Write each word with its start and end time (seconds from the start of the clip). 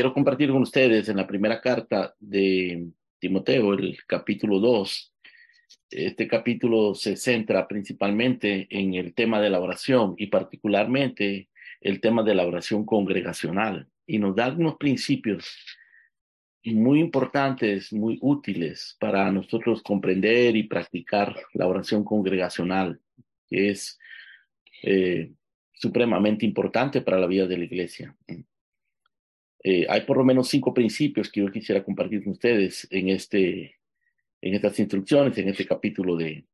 quiero 0.00 0.14
compartir 0.14 0.50
con 0.50 0.62
ustedes 0.62 1.10
en 1.10 1.18
la 1.18 1.26
primera 1.26 1.60
carta 1.60 2.14
de 2.18 2.88
Timoteo, 3.18 3.74
el 3.74 3.98
capítulo 4.06 4.58
2. 4.58 5.14
Este 5.90 6.26
capítulo 6.26 6.94
se 6.94 7.16
centra 7.16 7.68
principalmente 7.68 8.66
en 8.70 8.94
el 8.94 9.12
tema 9.12 9.42
de 9.42 9.50
la 9.50 9.60
oración 9.60 10.14
y 10.16 10.28
particularmente 10.28 11.50
el 11.82 12.00
tema 12.00 12.22
de 12.22 12.34
la 12.34 12.46
oración 12.46 12.86
congregacional 12.86 13.88
y 14.06 14.18
nos 14.18 14.34
da 14.34 14.46
algunos 14.46 14.76
principios 14.76 15.54
muy 16.64 16.98
importantes, 16.98 17.92
muy 17.92 18.16
útiles 18.22 18.96
para 18.98 19.30
nosotros 19.30 19.82
comprender 19.82 20.56
y 20.56 20.62
practicar 20.62 21.36
la 21.52 21.66
oración 21.66 22.04
congregacional, 22.04 22.98
que 23.50 23.68
es 23.68 23.98
eh, 24.82 25.30
supremamente 25.74 26.46
importante 26.46 27.02
para 27.02 27.18
la 27.18 27.26
vida 27.26 27.46
de 27.46 27.58
la 27.58 27.64
iglesia. 27.64 28.16
Eh, 29.62 29.86
hay 29.88 30.02
por 30.02 30.16
lo 30.16 30.24
menos 30.24 30.48
cinco 30.48 30.72
principios 30.72 31.30
que 31.30 31.40
yo 31.40 31.50
quisiera 31.50 31.84
compartir 31.84 32.22
con 32.24 32.32
ustedes 32.32 32.86
en, 32.90 33.10
este, 33.10 33.76
en 34.40 34.54
estas 34.54 34.78
instrucciones, 34.78 35.36
en 35.38 35.48
este 35.48 35.66
capítulo 35.66 36.16
de, 36.16 36.44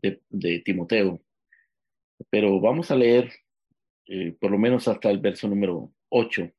de, 0.00 0.58
Timoteo. 0.60 1.20
Pero 2.30 2.60
vamos 2.60 2.90
a 2.90 2.96
leer 2.96 3.32
eh, 4.06 4.34
por 4.40 4.50
lo 4.50 4.58
menos 4.58 4.88
hasta 4.88 5.10
el 5.10 5.18
verso 5.18 5.48
número 5.48 5.92
8 6.08 6.50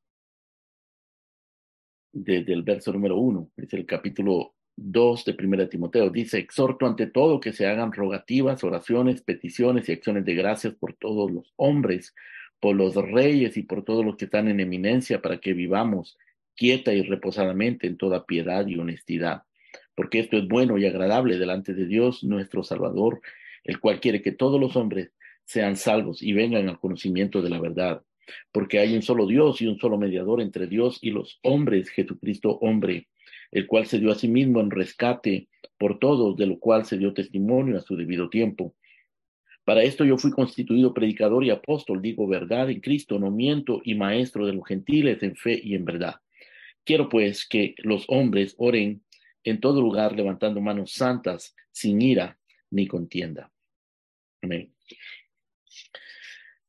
desde 2.12 2.52
el 2.52 2.62
verso 2.62 2.92
número 2.92 3.16
uno, 3.16 3.50
es 3.56 3.72
el 3.74 3.86
capítulo 3.86 4.54
2 4.76 5.24
de 5.24 5.34
Primera 5.34 5.68
Timoteo. 5.68 6.10
Dice, 6.10 6.38
exhorto 6.38 6.86
ante 6.86 7.06
todo 7.06 7.40
que 7.40 7.52
se 7.52 7.66
hagan 7.66 7.92
rogativas, 7.92 8.64
oraciones, 8.64 9.22
peticiones 9.22 9.88
y 9.88 9.92
acciones 9.92 10.24
de 10.24 10.34
gracias 10.34 10.74
por 10.74 10.94
todos 10.94 11.30
los 11.30 11.52
hombres, 11.56 12.14
por 12.60 12.76
los 12.76 12.94
reyes 12.94 13.56
y 13.56 13.62
por 13.62 13.84
todos 13.84 14.04
los 14.04 14.16
que 14.16 14.26
están 14.26 14.48
en 14.48 14.60
eminencia, 14.60 15.22
para 15.22 15.38
que 15.38 15.52
vivamos 15.52 16.18
quieta 16.56 16.92
y 16.92 17.02
reposadamente 17.02 17.86
en 17.86 17.96
toda 17.96 18.26
piedad 18.26 18.66
y 18.66 18.78
honestidad. 18.78 19.42
Porque 19.94 20.20
esto 20.20 20.36
es 20.36 20.48
bueno 20.48 20.78
y 20.78 20.86
agradable 20.86 21.38
delante 21.38 21.74
de 21.74 21.86
Dios 21.86 22.24
nuestro 22.24 22.62
Salvador, 22.64 23.20
el 23.64 23.80
cual 23.80 24.00
quiere 24.00 24.22
que 24.22 24.32
todos 24.32 24.60
los 24.60 24.76
hombres 24.76 25.12
sean 25.44 25.76
salvos 25.76 26.22
y 26.22 26.32
vengan 26.32 26.68
al 26.68 26.78
conocimiento 26.78 27.42
de 27.42 27.50
la 27.50 27.60
verdad 27.60 28.02
porque 28.52 28.78
hay 28.78 28.94
un 28.94 29.02
solo 29.02 29.26
Dios 29.26 29.60
y 29.60 29.66
un 29.66 29.78
solo 29.78 29.98
mediador 29.98 30.40
entre 30.40 30.66
Dios 30.66 30.98
y 31.02 31.10
los 31.10 31.38
hombres, 31.42 31.90
Jesucristo 31.90 32.58
hombre, 32.60 33.08
el 33.50 33.66
cual 33.66 33.86
se 33.86 33.98
dio 33.98 34.10
a 34.10 34.14
sí 34.14 34.28
mismo 34.28 34.60
en 34.60 34.70
rescate 34.70 35.48
por 35.78 35.98
todos, 35.98 36.36
de 36.36 36.46
lo 36.46 36.58
cual 36.58 36.84
se 36.84 36.98
dio 36.98 37.14
testimonio 37.14 37.78
a 37.78 37.80
su 37.80 37.96
debido 37.96 38.28
tiempo. 38.28 38.74
Para 39.68 39.82
esto 39.82 40.02
yo 40.02 40.16
fui 40.16 40.30
constituido 40.30 40.94
predicador 40.94 41.44
y 41.44 41.50
apóstol, 41.50 42.00
digo 42.00 42.26
verdad 42.26 42.70
en 42.70 42.80
Cristo, 42.80 43.18
no 43.18 43.30
miento, 43.30 43.82
y 43.84 43.94
maestro 43.96 44.46
de 44.46 44.54
los 44.54 44.66
gentiles 44.66 45.22
en 45.22 45.36
fe 45.36 45.60
y 45.62 45.74
en 45.74 45.84
verdad. 45.84 46.22
Quiero 46.86 47.10
pues 47.10 47.46
que 47.46 47.74
los 47.76 48.06
hombres 48.08 48.54
oren 48.56 49.02
en 49.44 49.60
todo 49.60 49.82
lugar 49.82 50.16
levantando 50.16 50.62
manos 50.62 50.92
santas, 50.92 51.54
sin 51.70 52.00
ira 52.00 52.38
ni 52.70 52.86
contienda. 52.86 53.52
Amén. 54.40 54.72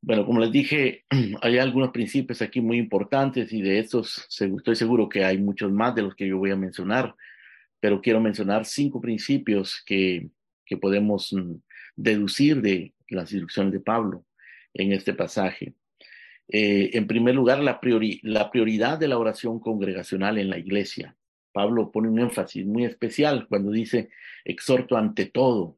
Bueno, 0.02 0.26
como 0.26 0.42
les 0.42 0.52
dije, 0.52 1.06
hay 1.42 1.58
algunos 1.58 1.92
principios 1.92 2.42
aquí 2.42 2.60
muy 2.60 2.80
importantes 2.80 3.54
y 3.54 3.62
de 3.62 3.80
estos 3.80 4.28
estoy 4.28 4.76
seguro 4.76 5.08
que 5.08 5.24
hay 5.24 5.38
muchos 5.38 5.72
más 5.72 5.96
de 5.96 6.02
los 6.02 6.16
que 6.16 6.28
yo 6.28 6.38
voy 6.38 6.52
a 6.52 6.58
mencionar, 6.58 7.16
pero 7.80 8.02
quiero 8.02 8.20
mencionar 8.20 8.66
cinco 8.66 9.00
principios 9.00 9.82
que, 9.86 10.28
que 10.66 10.76
podemos 10.76 11.32
mm, 11.32 11.56
deducir 12.00 12.62
de 12.62 12.94
las 13.10 13.32
instrucciones 13.32 13.74
de 13.74 13.80
Pablo 13.80 14.26
en 14.74 14.94
este 14.94 15.14
pasaje. 15.14 15.74
Eh, 16.48 16.92
en 16.94 17.08
primer 17.08 17.36
lugar, 17.36 17.60
la, 17.60 17.80
prioridad 17.80 18.98
de 18.98 19.08
la 19.08 19.18
oración 19.18 19.60
congregacional 19.60 20.38
en 20.38 20.50
la 20.50 20.58
iglesia. 20.58 21.16
Pablo 21.52 21.92
pone 21.92 22.10
un 22.10 22.20
énfasis 22.20 22.66
muy 22.66 22.86
especial 22.86 23.48
cuando 23.48 23.72
dice, 23.72 24.10
exhorto 24.46 24.98
ante 24.98 25.26
todo 25.26 25.78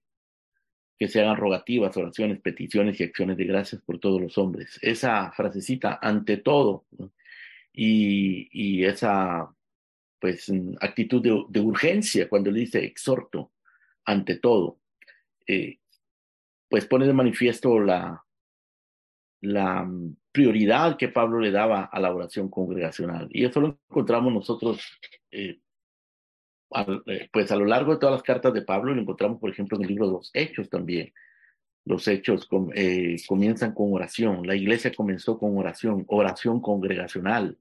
que 0.97 1.07
se 1.07 1.19
hagan 1.19 1.37
rogativas, 1.37 1.97
oraciones, 1.97 2.39
peticiones 2.41 2.99
y 2.99 3.03
acciones 3.03 3.35
de 3.35 3.45
gracias 3.45 3.81
por 3.81 3.99
todos 3.99 4.21
los 4.21 4.37
hombres. 4.37 4.77
Esa 4.83 5.31
frasecita, 5.31 5.97
ante 5.99 6.37
todo, 6.37 6.85
y, 7.73 8.83
esa 8.83 9.49
pues 10.19 10.51
actitud 10.79 11.47
de, 11.49 11.59
urgencia 11.59 12.29
cuando 12.29 12.51
le 12.51 12.59
dice 12.59 12.85
exhorto, 12.85 13.51
ante 14.05 14.35
todo, 14.35 14.77
eh, 15.47 15.80
pues 16.71 16.87
pone 16.87 17.05
de 17.05 17.13
manifiesto 17.13 17.79
la, 17.79 18.23
la 19.41 19.87
prioridad 20.31 20.97
que 20.97 21.09
Pablo 21.09 21.39
le 21.39 21.51
daba 21.51 21.83
a 21.83 21.99
la 21.99 22.13
oración 22.13 22.49
congregacional. 22.49 23.27
Y 23.31 23.43
eso 23.45 23.59
lo 23.59 23.77
encontramos 23.89 24.33
nosotros 24.33 24.81
eh, 25.31 25.59
eh, 27.05 27.29
pues 27.33 27.51
a 27.51 27.57
lo 27.57 27.65
largo 27.65 27.91
de 27.91 27.99
todas 27.99 28.13
las 28.13 28.23
cartas 28.23 28.53
de 28.53 28.61
Pablo 28.61 28.95
lo 28.95 29.01
encontramos, 29.01 29.39
por 29.39 29.49
ejemplo, 29.49 29.77
en 29.77 29.83
el 29.83 29.89
libro 29.89 30.07
de 30.07 30.13
los 30.13 30.31
Hechos 30.33 30.69
también. 30.69 31.13
Los 31.83 32.07
Hechos 32.07 32.47
eh, 32.73 33.17
comienzan 33.27 33.73
con 33.73 33.93
oración. 33.93 34.47
La 34.47 34.55
iglesia 34.55 34.93
comenzó 34.95 35.37
con 35.37 35.57
oración, 35.57 36.05
oración 36.07 36.61
congregacional. 36.61 37.57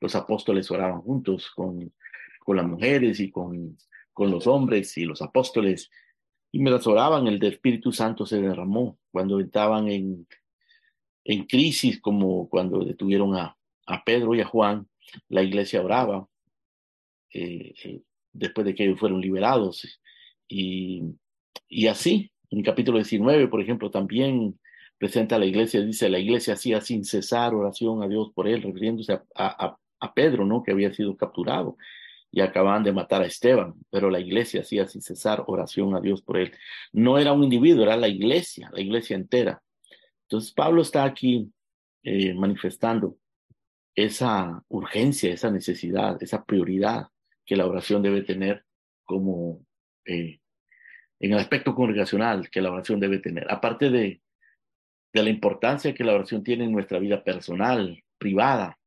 Los 0.00 0.14
apóstoles 0.14 0.70
oraban 0.70 1.00
juntos 1.00 1.50
con, 1.50 1.92
con 2.38 2.56
las 2.56 2.66
mujeres 2.66 3.18
y 3.18 3.30
con, 3.30 3.76
con 4.12 4.30
los 4.30 4.46
hombres 4.46 4.96
y 4.96 5.04
los 5.04 5.20
apóstoles. 5.20 5.90
Y 6.52 6.58
mientras 6.58 6.86
oraban, 6.86 7.26
el 7.26 7.42
Espíritu 7.44 7.92
Santo 7.92 8.26
se 8.26 8.40
derramó. 8.40 8.98
Cuando 9.10 9.38
estaban 9.40 9.88
en, 9.88 10.26
en 11.24 11.44
crisis, 11.44 12.00
como 12.00 12.48
cuando 12.48 12.84
detuvieron 12.84 13.36
a, 13.36 13.56
a 13.86 14.04
Pedro 14.04 14.34
y 14.34 14.40
a 14.40 14.46
Juan, 14.46 14.88
la 15.28 15.42
iglesia 15.42 15.82
oraba. 15.82 16.28
Eh, 17.32 18.02
después 18.32 18.64
de 18.64 18.74
que 18.74 18.84
ellos 18.84 18.98
fueron 18.98 19.20
liberados. 19.20 20.00
Y, 20.48 21.02
y 21.68 21.86
así, 21.86 22.32
en 22.50 22.58
el 22.58 22.64
capítulo 22.64 22.98
19, 22.98 23.48
por 23.48 23.60
ejemplo, 23.60 23.90
también 23.90 24.58
presenta 24.98 25.36
a 25.36 25.38
la 25.38 25.46
iglesia, 25.46 25.80
dice, 25.80 26.08
la 26.08 26.18
iglesia 26.18 26.54
hacía 26.54 26.80
sin 26.80 27.04
cesar 27.04 27.54
oración 27.54 28.02
a 28.02 28.08
Dios 28.08 28.32
por 28.34 28.48
él, 28.48 28.62
refiriéndose 28.62 29.12
a, 29.12 29.22
a, 29.36 29.78
a 30.00 30.14
Pedro, 30.14 30.44
¿no? 30.44 30.62
Que 30.62 30.72
había 30.72 30.92
sido 30.92 31.16
capturado 31.16 31.76
y 32.32 32.40
acababan 32.40 32.84
de 32.84 32.92
matar 32.92 33.22
a 33.22 33.26
Esteban, 33.26 33.74
pero 33.90 34.10
la 34.10 34.20
iglesia 34.20 34.60
hacía 34.60 34.86
sin 34.86 35.02
cesar 35.02 35.42
oración 35.46 35.94
a 35.96 36.00
Dios 36.00 36.22
por 36.22 36.38
él. 36.38 36.52
No 36.92 37.18
era 37.18 37.32
un 37.32 37.42
individuo, 37.42 37.82
era 37.82 37.96
la 37.96 38.08
iglesia, 38.08 38.70
la 38.72 38.80
iglesia 38.80 39.16
entera. 39.16 39.62
Entonces 40.22 40.52
Pablo 40.52 40.82
está 40.82 41.04
aquí 41.04 41.50
eh, 42.04 42.34
manifestando 42.34 43.18
esa 43.94 44.62
urgencia, 44.68 45.32
esa 45.32 45.50
necesidad, 45.50 46.22
esa 46.22 46.44
prioridad 46.44 47.08
que 47.44 47.56
la 47.56 47.66
oración 47.66 48.00
debe 48.02 48.22
tener 48.22 48.64
como 49.04 49.66
eh, 50.04 50.38
en 51.18 51.32
el 51.32 51.38
aspecto 51.38 51.74
congregacional 51.74 52.48
que 52.48 52.62
la 52.62 52.70
oración 52.70 53.00
debe 53.00 53.18
tener. 53.18 53.50
Aparte 53.50 53.90
de, 53.90 54.22
de 55.12 55.22
la 55.22 55.30
importancia 55.30 55.92
que 55.92 56.04
la 56.04 56.14
oración 56.14 56.44
tiene 56.44 56.64
en 56.64 56.72
nuestra 56.72 57.00
vida 57.00 57.24
personal, 57.24 58.02
privada, 58.18 58.78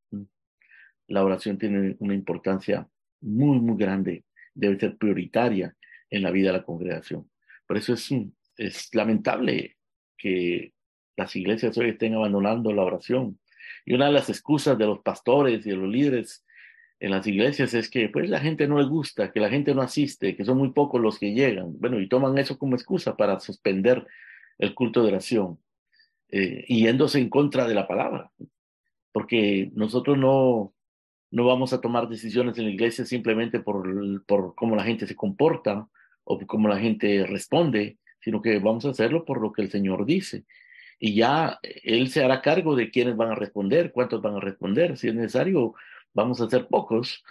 la 1.07 1.23
oración 1.23 1.57
tiene 1.57 1.97
una 1.99 2.13
importancia 2.13 2.87
muy, 3.23 3.59
muy 3.59 3.77
grande, 3.77 4.23
debe 4.53 4.79
ser 4.79 4.97
prioritaria 4.97 5.75
en 6.09 6.21
la 6.21 6.31
vida 6.31 6.51
de 6.51 6.59
la 6.59 6.63
congregación. 6.63 7.29
Por 7.67 7.77
eso 7.77 7.93
es, 7.93 8.09
es 8.57 8.93
lamentable 8.93 9.77
que 10.17 10.73
las 11.15 11.35
iglesias 11.35 11.77
hoy 11.77 11.89
estén 11.89 12.15
abandonando 12.15 12.71
la 12.73 12.83
oración. 12.83 13.39
Y 13.85 13.93
una 13.93 14.07
de 14.07 14.13
las 14.13 14.29
excusas 14.29 14.77
de 14.77 14.85
los 14.85 14.99
pastores 14.99 15.65
y 15.65 15.69
de 15.69 15.75
los 15.75 15.89
líderes 15.89 16.45
en 16.99 17.11
las 17.11 17.27
iglesias 17.27 17.73
es 17.73 17.89
que 17.89 18.09
pues 18.09 18.29
la 18.29 18.39
gente 18.39 18.67
no 18.67 18.77
le 18.77 18.85
gusta, 18.85 19.31
que 19.31 19.39
la 19.39 19.49
gente 19.49 19.75
no 19.75 19.81
asiste, 19.81 20.35
que 20.35 20.45
son 20.45 20.57
muy 20.57 20.71
pocos 20.71 21.01
los 21.01 21.19
que 21.19 21.33
llegan. 21.33 21.77
Bueno, 21.79 21.99
y 21.99 22.07
toman 22.07 22.37
eso 22.37 22.57
como 22.57 22.75
excusa 22.75 23.17
para 23.17 23.39
suspender 23.39 24.05
el 24.57 24.73
culto 24.73 25.01
de 25.01 25.09
oración, 25.09 25.59
eh, 26.29 26.65
yéndose 26.67 27.19
en 27.19 27.29
contra 27.29 27.67
de 27.67 27.73
la 27.73 27.87
palabra, 27.87 28.31
porque 29.11 29.71
nosotros 29.73 30.17
no, 30.17 30.73
no 31.33 31.47
vamos 31.47 31.73
a 31.73 31.81
tomar 31.81 32.07
decisiones 32.07 32.59
en 32.59 32.65
la 32.65 32.69
iglesia 32.69 33.05
simplemente 33.05 33.59
por, 33.59 34.23
por 34.25 34.53
cómo 34.53 34.75
la 34.75 34.83
gente 34.83 35.07
se 35.07 35.15
comporta 35.15 35.89
o 36.23 36.39
cómo 36.45 36.67
la 36.67 36.77
gente 36.77 37.25
responde, 37.25 37.97
sino 38.19 38.39
que 38.39 38.59
vamos 38.59 38.85
a 38.85 38.91
hacerlo 38.91 39.25
por 39.25 39.41
lo 39.41 39.51
que 39.51 39.63
el 39.63 39.71
Señor 39.71 40.05
dice. 40.05 40.45
Y 40.99 41.15
ya 41.15 41.59
Él 41.63 42.09
se 42.09 42.23
hará 42.23 42.43
cargo 42.43 42.75
de 42.75 42.91
quiénes 42.91 43.17
van 43.17 43.31
a 43.31 43.35
responder, 43.35 43.91
cuántos 43.91 44.21
van 44.21 44.35
a 44.35 44.39
responder, 44.39 44.95
si 44.95 45.07
es 45.07 45.15
necesario 45.15 45.73
vamos 46.13 46.39
a 46.39 46.47
ser 46.47 46.67
pocos, 46.67 47.23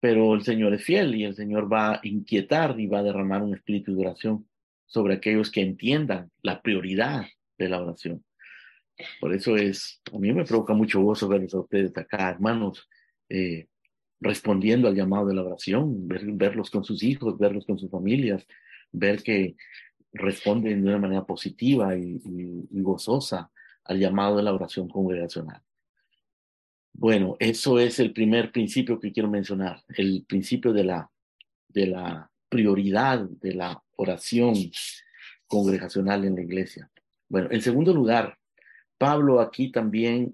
pero 0.00 0.34
el 0.34 0.42
Señor 0.42 0.74
es 0.74 0.84
fiel 0.84 1.14
y 1.14 1.24
el 1.24 1.34
Señor 1.34 1.72
va 1.72 1.94
a 1.94 2.00
inquietar 2.02 2.78
y 2.78 2.86
va 2.86 2.98
a 2.98 3.04
derramar 3.04 3.40
un 3.40 3.54
espíritu 3.54 3.96
de 3.96 4.02
oración 4.02 4.46
sobre 4.84 5.14
aquellos 5.14 5.50
que 5.50 5.62
entiendan 5.62 6.30
la 6.42 6.60
prioridad 6.60 7.24
de 7.56 7.70
la 7.70 7.80
oración. 7.80 8.22
Por 9.18 9.32
eso 9.32 9.56
es, 9.56 10.02
a 10.12 10.18
mí 10.18 10.30
me 10.34 10.44
provoca 10.44 10.74
mucho 10.74 11.00
gozo 11.00 11.26
verlos 11.26 11.54
a 11.54 11.60
ustedes 11.60 11.96
acá, 11.96 12.28
hermanos, 12.28 12.86
eh, 13.28 13.68
respondiendo 14.20 14.88
al 14.88 14.94
llamado 14.94 15.26
de 15.26 15.34
la 15.34 15.42
oración, 15.42 16.08
verlos 16.08 16.70
con 16.70 16.84
sus 16.84 17.02
hijos, 17.02 17.38
verlos 17.38 17.66
con 17.66 17.78
sus 17.78 17.90
familias, 17.90 18.46
ver 18.92 19.22
que 19.22 19.56
responden 20.12 20.82
de 20.82 20.88
una 20.88 20.98
manera 20.98 21.24
positiva 21.24 21.96
y 21.96 22.20
gozosa 22.70 23.50
al 23.84 23.98
llamado 23.98 24.38
de 24.38 24.42
la 24.42 24.54
oración 24.54 24.88
congregacional. 24.88 25.62
Bueno, 26.98 27.36
eso 27.40 27.78
es 27.78 28.00
el 28.00 28.14
primer 28.14 28.50
principio 28.52 28.98
que 28.98 29.12
quiero 29.12 29.28
mencionar, 29.28 29.84
el 29.88 30.24
principio 30.26 30.72
de 30.72 30.84
la, 30.84 31.10
de 31.68 31.88
la 31.88 32.30
prioridad 32.48 33.20
de 33.20 33.52
la 33.52 33.82
oración 33.96 34.54
congregacional 35.46 36.24
en 36.24 36.36
la 36.36 36.42
iglesia. 36.42 36.90
Bueno, 37.28 37.48
en 37.50 37.60
segundo 37.60 37.92
lugar, 37.92 38.38
Pablo 38.96 39.40
aquí 39.40 39.70
también 39.70 40.32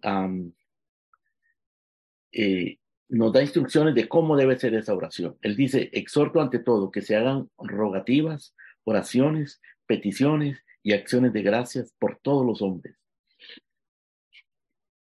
eh, 2.31 2.79
nos 3.13 3.31
da 3.31 3.43
instrucciones 3.43 3.95
de 3.95 4.09
cómo 4.09 4.37
debe 4.37 4.59
ser 4.59 4.75
esa 4.75 4.95
oración. 4.95 5.37
Él 5.43 5.55
dice, 5.55 5.91
exhorto 5.93 6.41
ante 6.41 6.59
todo 6.59 6.91
que 6.91 7.03
se 7.03 7.15
hagan 7.15 7.51
rogativas, 7.59 8.55
oraciones, 8.85 9.61
peticiones 9.87 10.65
y 10.83 10.95
acciones 10.95 11.35
de 11.35 11.43
gracias 11.43 11.95
por 11.99 12.19
todos 12.23 12.47
los 12.47 12.63
hombres. 12.63 12.97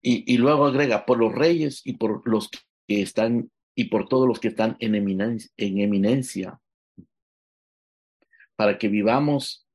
Y, 0.03 0.37
luego 0.37 0.67
agrega, 0.67 1.07
por 1.07 1.19
los 1.19 1.33
reyes 1.33 1.81
y 1.85 1.97
por 1.97 2.29
los 2.29 2.51
que 2.51 3.01
están, 3.01 3.51
y 3.75 3.85
por 3.85 4.09
todos 4.09 4.29
los 4.29 4.41
que 4.41 4.49
están 4.49 4.77
en 4.81 4.97
eminencia, 4.97 5.51
en 5.57 5.79
eminencia 5.79 6.61
para 8.57 8.77
que 8.77 8.89
vivamos, 8.89 9.67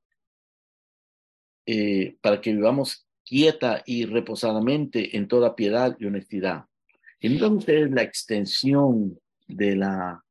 eh, 1.66 2.18
para 2.22 2.42
que 2.42 2.52
vivamos 2.52 3.08
quieta 3.24 3.82
y 3.86 4.06
reposadamente 4.06 5.16
en 5.18 5.28
toda 5.30 5.56
piedad 5.56 5.96
y 6.00 6.06
honestidad. 6.06 6.66
Ustedes 7.22 7.92
la 7.92 8.02
extensión 8.02 9.20
de 9.48 9.76
la, 9.76 10.24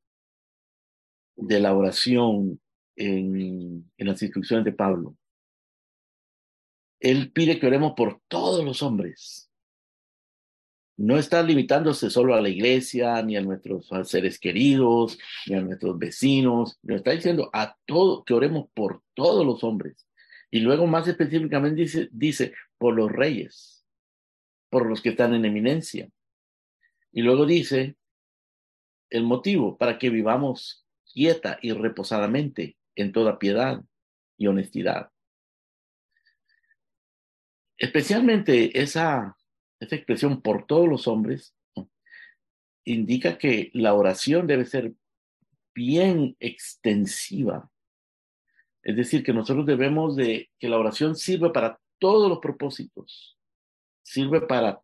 de 1.36 1.60
la 1.60 1.74
oración 1.74 2.60
en, 2.96 3.90
en 3.96 4.06
las 4.06 4.22
instrucciones 4.22 4.64
de 4.64 4.72
Pablo. 4.72 5.14
Él 7.00 7.30
pide 7.30 7.60
que 7.60 7.66
oremos 7.66 7.92
por 7.94 8.20
todos 8.28 8.64
los 8.64 8.82
hombres. 8.82 9.50
No 10.96 11.16
está 11.16 11.42
limitándose 11.42 12.10
solo 12.10 12.34
a 12.34 12.40
la 12.40 12.48
iglesia, 12.48 13.22
ni 13.22 13.36
a 13.36 13.40
nuestros 13.40 13.88
seres 14.04 14.40
queridos, 14.40 15.16
ni 15.46 15.54
a 15.54 15.60
nuestros 15.60 15.96
vecinos. 15.96 16.78
Nos 16.82 16.96
está 16.96 17.12
diciendo 17.12 17.50
a 17.52 17.76
todo, 17.86 18.24
que 18.24 18.34
oremos 18.34 18.68
por 18.74 19.02
todos 19.14 19.46
los 19.46 19.62
hombres. 19.62 20.08
Y 20.50 20.60
luego 20.60 20.86
más 20.86 21.06
específicamente 21.06 21.82
dice, 21.82 22.08
dice 22.10 22.52
por 22.78 22.96
los 22.96 23.12
reyes, 23.12 23.84
por 24.70 24.86
los 24.86 25.00
que 25.00 25.10
están 25.10 25.34
en 25.34 25.44
eminencia. 25.44 26.10
Y 27.12 27.22
luego 27.22 27.46
dice 27.46 27.96
el 29.10 29.24
motivo 29.24 29.76
para 29.78 29.98
que 29.98 30.10
vivamos 30.10 30.86
quieta 31.12 31.58
y 31.62 31.72
reposadamente 31.72 32.76
en 32.94 33.12
toda 33.12 33.38
piedad 33.38 33.82
y 34.36 34.46
honestidad. 34.46 35.10
Especialmente 37.76 38.80
esa, 38.80 39.36
esa 39.80 39.96
expresión 39.96 40.42
por 40.42 40.66
todos 40.66 40.88
los 40.88 41.06
hombres 41.06 41.54
indica 42.84 43.38
que 43.38 43.70
la 43.74 43.94
oración 43.94 44.46
debe 44.46 44.64
ser 44.64 44.94
bien 45.74 46.36
extensiva. 46.40 47.70
Es 48.82 48.96
decir, 48.96 49.22
que 49.22 49.32
nosotros 49.32 49.66
debemos 49.66 50.16
de 50.16 50.50
que 50.58 50.68
la 50.68 50.78
oración 50.78 51.14
sirva 51.14 51.52
para 51.52 51.80
todos 51.98 52.28
los 52.28 52.38
propósitos, 52.38 53.38
sirve 54.02 54.40
para 54.40 54.82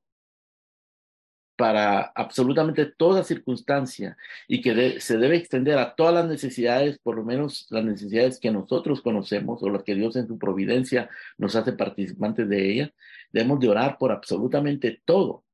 para 1.57 2.01
absolutamente 2.15 2.87
toda 2.87 3.23
circunstancia 3.23 4.17
y 4.49 4.61
que 4.61 5.01
se 5.01 5.19
debe 5.19 5.37
extender 5.37 5.79
a 5.79 5.95
todas 5.95 6.15
las 6.15 6.27
necesidades, 6.27 6.99
por 6.99 7.17
lo 7.17 7.25
menos 7.25 7.67
las 7.71 7.85
necesidades 7.85 8.41
que 8.41 8.51
nosotros 8.51 9.03
conocemos 9.03 9.63
o 9.63 9.71
las 9.71 9.85
que 9.85 9.95
Dios 9.95 10.17
en 10.17 10.27
su 10.27 10.39
providencia 10.39 11.09
nos 11.39 11.55
hace 11.55 11.73
participantes 11.73 12.49
de 12.49 12.73
ellas, 12.73 12.91
debemos 13.33 13.61
de 13.61 13.69
orar 13.69 13.99
por 13.99 14.11
absolutamente 14.11 15.01
todo. 15.05 15.45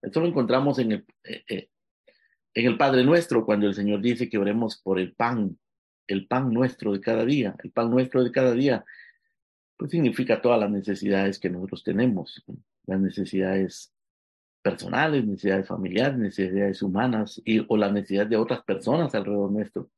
Esto 0.00 0.20
lo 0.20 0.28
encontramos 0.28 0.78
en 0.78 0.92
el, 0.92 1.04
eh, 1.24 1.68
eh, 2.54 2.76
Padre 2.76 3.04
Nuestro, 3.04 3.44
cuando 3.44 3.66
el 3.66 3.74
Señor 3.74 4.00
dice 4.00 4.28
que 4.28 4.38
oremos 4.38 4.80
por 4.80 5.00
el 5.00 5.12
pan, 5.12 5.58
el 6.06 6.28
pan 6.28 6.52
nuestro 6.52 6.92
de 6.92 7.00
cada 7.00 7.24
día, 7.24 7.56
el 7.64 7.72
pan 7.72 7.90
nuestro 7.90 8.22
de 8.22 8.30
cada 8.30 8.52
día, 8.52 8.84
pues 9.76 9.90
significa 9.90 10.40
todas 10.40 10.60
las 10.60 10.70
necesidades 10.70 11.38
que 11.40 11.50
nosotros 11.50 11.82
tenemos, 11.82 12.44
las 12.86 13.00
necesidades 13.00 13.92
personales, 14.66 15.24
necesidades 15.24 15.68
familiares, 15.68 16.18
necesidades 16.18 16.82
humanas 16.82 17.40
y, 17.44 17.64
o 17.68 17.76
las 17.76 17.92
necesidades 17.92 18.30
de 18.30 18.36
otras 18.36 18.64
personas 18.64 19.14
alrededor 19.14 19.52
nuestro. 19.52 19.92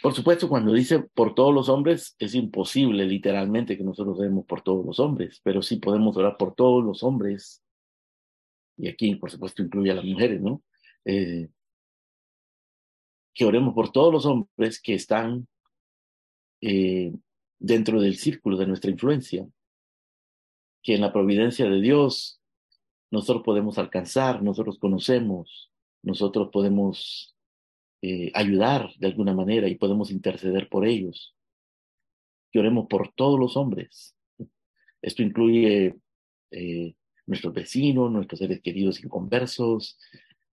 Por 0.00 0.14
supuesto, 0.14 0.48
cuando 0.48 0.72
dice 0.72 1.00
por 1.00 1.34
todos 1.34 1.52
los 1.54 1.68
hombres, 1.68 2.16
es 2.18 2.34
imposible 2.34 3.04
literalmente 3.04 3.76
que 3.76 3.84
nosotros 3.84 4.18
oremos 4.18 4.46
por 4.46 4.62
todos 4.62 4.86
los 4.86 4.98
hombres, 5.00 5.38
pero 5.44 5.60
sí 5.60 5.76
podemos 5.76 6.16
orar 6.16 6.38
por 6.38 6.54
todos 6.54 6.82
los 6.82 7.02
hombres. 7.02 7.62
Y 8.78 8.88
aquí, 8.88 9.16
por 9.16 9.30
supuesto, 9.30 9.62
incluye 9.62 9.90
a 9.90 9.94
las 9.94 10.04
mujeres, 10.06 10.40
¿no? 10.40 10.62
Eh, 11.04 11.50
que 13.34 13.44
oremos 13.44 13.74
por 13.74 13.92
todos 13.92 14.10
los 14.14 14.24
hombres 14.24 14.80
que 14.80 14.94
están 14.94 15.46
eh, 16.62 17.12
dentro 17.58 18.00
del 18.00 18.16
círculo 18.16 18.56
de 18.56 18.66
nuestra 18.66 18.90
influencia, 18.90 19.46
que 20.82 20.94
en 20.94 21.02
la 21.02 21.12
providencia 21.12 21.68
de 21.68 21.82
Dios 21.82 22.37
nosotros 23.10 23.42
podemos 23.44 23.78
alcanzar, 23.78 24.42
nosotros 24.42 24.78
conocemos, 24.78 25.70
nosotros 26.02 26.50
podemos 26.52 27.34
eh, 28.02 28.30
ayudar 28.34 28.90
de 28.98 29.08
alguna 29.08 29.34
manera 29.34 29.68
y 29.68 29.76
podemos 29.76 30.10
interceder 30.10 30.68
por 30.68 30.86
ellos. 30.86 31.34
Que 32.52 32.60
oremos 32.60 32.86
por 32.88 33.12
todos 33.14 33.38
los 33.38 33.56
hombres. 33.56 34.14
Esto 35.02 35.22
incluye 35.22 35.96
eh, 36.50 36.94
nuestros 37.26 37.52
vecinos, 37.52 38.10
nuestros 38.10 38.38
seres 38.38 38.60
queridos 38.62 39.02
inconversos, 39.02 39.98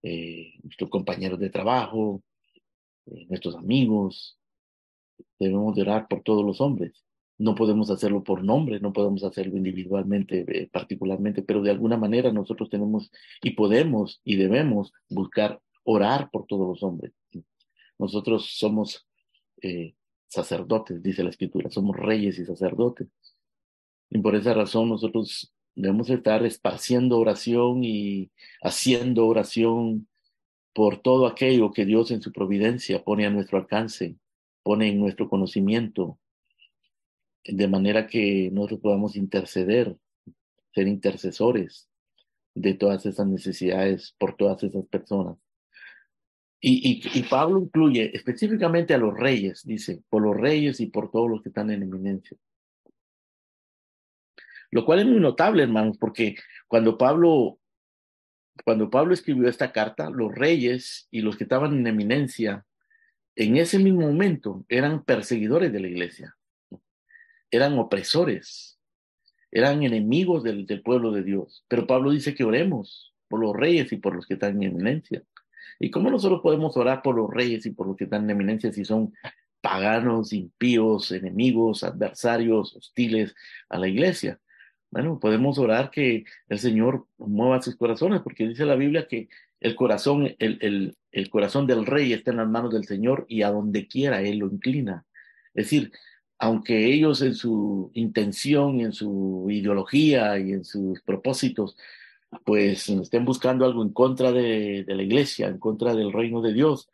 eh, 0.03 0.55
nuestros 0.63 0.91
compañeros 0.91 1.39
de 1.39 1.51
trabajo, 1.51 2.23
nuestros 3.29 3.55
amigos. 3.57 4.39
Debemos 5.39 5.79
orar 5.79 6.09
por 6.09 6.23
todos 6.23 6.45
los 6.45 6.61
hombres. 6.61 7.05
No 7.39 7.55
podemos 7.55 7.91
hacerlo 7.91 8.23
por 8.23 8.45
nombre, 8.45 8.79
no 8.81 8.93
podemos 8.93 9.25
hacerlo 9.25 9.57
individualmente, 9.57 10.45
eh, 10.49 10.69
particularmente, 10.71 11.43
pero 11.43 11.63
de 11.63 11.71
alguna 11.71 11.97
manera 11.97 12.33
nosotros 12.33 12.71
tenemos 12.71 13.11
y 13.43 13.51
podemos 13.51 14.21
y 14.25 14.37
debemos 14.37 14.93
buscar 15.09 15.61
orar 15.83 16.31
por 16.31 16.47
todos 16.47 16.69
los 16.69 16.83
hombres. 16.83 17.13
Nosotros 17.99 18.57
somos 18.57 19.07
eh, 19.63 19.95
sacerdotes, 20.29 21.03
dice 21.03 21.23
la 21.23 21.31
escritura, 21.31 21.71
somos 21.71 21.97
reyes 21.97 22.39
y 22.39 22.45
sacerdotes. 22.45 23.09
Y 24.11 24.19
por 24.19 24.35
esa 24.35 24.55
razón 24.55 24.89
nosotros 24.89 25.53
debemos 25.75 26.11
estar 26.11 26.45
esparciendo 26.45 27.19
oración 27.19 27.83
y 27.83 28.31
haciendo 28.63 29.27
oración 29.27 30.09
por 30.73 30.99
todo 30.99 31.27
aquello 31.27 31.73
que 31.73 31.85
Dios 31.85 32.11
en 32.11 32.21
su 32.21 32.33
providencia 32.33 33.03
pone 33.05 33.27
a 33.27 33.31
nuestro 33.31 33.59
alcance, 33.59 34.17
pone 34.63 34.89
en 34.89 34.99
nuestro 34.99 35.29
conocimiento, 35.29 36.19
de 37.45 37.69
manera 37.69 38.07
que 38.07 38.51
nosotros 38.53 38.81
podamos 38.81 39.17
interceder, 39.17 39.97
ser 40.73 40.89
intercesores 40.89 41.89
de 42.55 42.75
todas 42.75 43.05
esas 43.07 43.27
necesidades 43.27 44.15
por 44.19 44.37
todas 44.37 44.63
esas 44.63 44.87
personas. 44.87 45.37
Y, 46.61 47.03
y, 47.13 47.23
Pablo 47.25 47.61
incluye 47.61 48.17
específicamente 48.17 48.95
a 48.95 48.99
los 48.99 49.13
reyes, 49.13 49.63
dice, 49.67 50.03
por 50.09 50.23
los 50.23 50.35
reyes 50.35 50.81
y 50.81 50.87
por 50.87 51.11
todos 51.11 51.29
los 51.29 51.43
que 51.43 51.51
están 51.51 51.71
en 51.71 51.83
eminencia. 51.83 52.39
Lo 54.71 54.87
cual 54.87 55.01
es 55.01 55.07
muy 55.07 55.21
notable, 55.21 55.63
hermanos, 55.63 55.99
porque 55.99 56.37
cuando 56.67 56.97
Pablo, 56.97 57.59
cuando 58.65 58.89
Pablo 58.89 59.13
escribió 59.13 59.47
esta 59.47 59.73
carta, 59.73 60.09
los 60.09 60.35
reyes 60.35 61.07
y 61.11 61.21
los 61.21 61.37
que 61.37 61.45
estaban 61.45 61.75
en 61.75 61.87
eminencia, 61.87 62.65
en 63.37 63.59
ese 63.59 63.79
mismo 63.79 64.01
momento 64.01 64.65
eran 64.71 65.05
perseguidores 65.05 65.71
de 65.71 65.81
la 65.81 65.89
iglesia 65.89 66.35
eran 67.55 67.79
opresores, 67.79 68.79
eran 69.51 69.83
enemigos 69.83 70.43
del, 70.43 70.67
pueblo 70.83 71.13
de 71.13 71.23
Dios. 71.23 71.65
Pero 71.69 71.87
Pablo 71.87 72.11
dice 72.11 72.35
que 72.35 72.45
oremos 72.45 73.15
por 73.29 73.41
los 73.41 73.55
reyes 73.55 73.93
y 73.93 73.97
por 73.97 74.15
los 74.15 74.27
que 74.27 74.35
están 74.35 74.63
en 74.63 74.71
eminencia. 74.71 75.23
¿Y 75.79 75.91
cómo 75.91 76.11
nosotros 76.11 76.41
podemos 76.43 76.77
orar 76.77 77.03
por 77.03 77.15
los 77.15 77.31
reyes 77.31 77.65
y 77.67 77.71
por 77.71 77.87
los 77.87 77.97
que 77.97 78.05
están 78.05 78.25
en 78.25 78.31
eminencia 78.31 78.73
si 78.73 78.85
son 78.85 79.13
paganos, 79.61 80.33
impíos, 80.33 81.13
enemigos, 81.13 81.85
adversarios, 81.85 82.75
hostiles 82.75 83.35
a 83.69 83.79
la 83.79 83.89
iglesia? 83.89 84.41
Bueno, 84.91 85.19
podemos 85.21 85.59
orar 85.59 85.91
que 85.91 86.25
el 86.49 86.59
Señor 86.59 87.07
mueva 87.19 87.63
sus 87.63 87.77
corazones, 87.77 88.21
porque 88.23 88.47
dice 88.49 88.65
la 88.65 88.77
Biblia 88.77 89.07
que 89.09 89.29
el 89.61 89.77
corazón, 89.77 90.35
el, 90.39 90.97
el, 91.11 91.31
corazón 91.31 91.67
del 91.67 91.87
rey 91.87 92.13
está 92.13 92.33
en 92.33 92.37
las 92.37 92.49
manos 92.49 92.73
del 92.73 92.85
Señor 92.85 93.25
y 93.29 93.43
a 93.43 93.51
donde 93.51 93.89
quiera 93.89 94.21
Él 94.23 94.39
lo 94.39 94.47
inclina. 94.47 95.05
Es 95.55 95.67
decir, 95.67 95.93
aunque 96.39 96.93
ellos 96.93 97.23
en 97.23 97.35
su 97.35 97.91
intención, 97.95 98.81
en 98.81 98.93
su 98.93 99.47
ideología 99.51 100.39
y 100.39 100.53
en 100.53 100.65
sus 100.65 101.01
propósitos, 101.03 101.77
pues 102.45 102.89
estén 102.89 103.25
buscando 103.25 103.65
algo 103.65 103.83
en 103.83 103.93
contra 103.93 104.33
de, 104.33 104.85
la 104.87 105.03
iglesia, 105.03 105.49
en 105.49 105.59
contra 105.59 105.95
del 105.95 106.13
reino 106.13 106.41
de 106.43 106.53
Dios, 106.53 106.89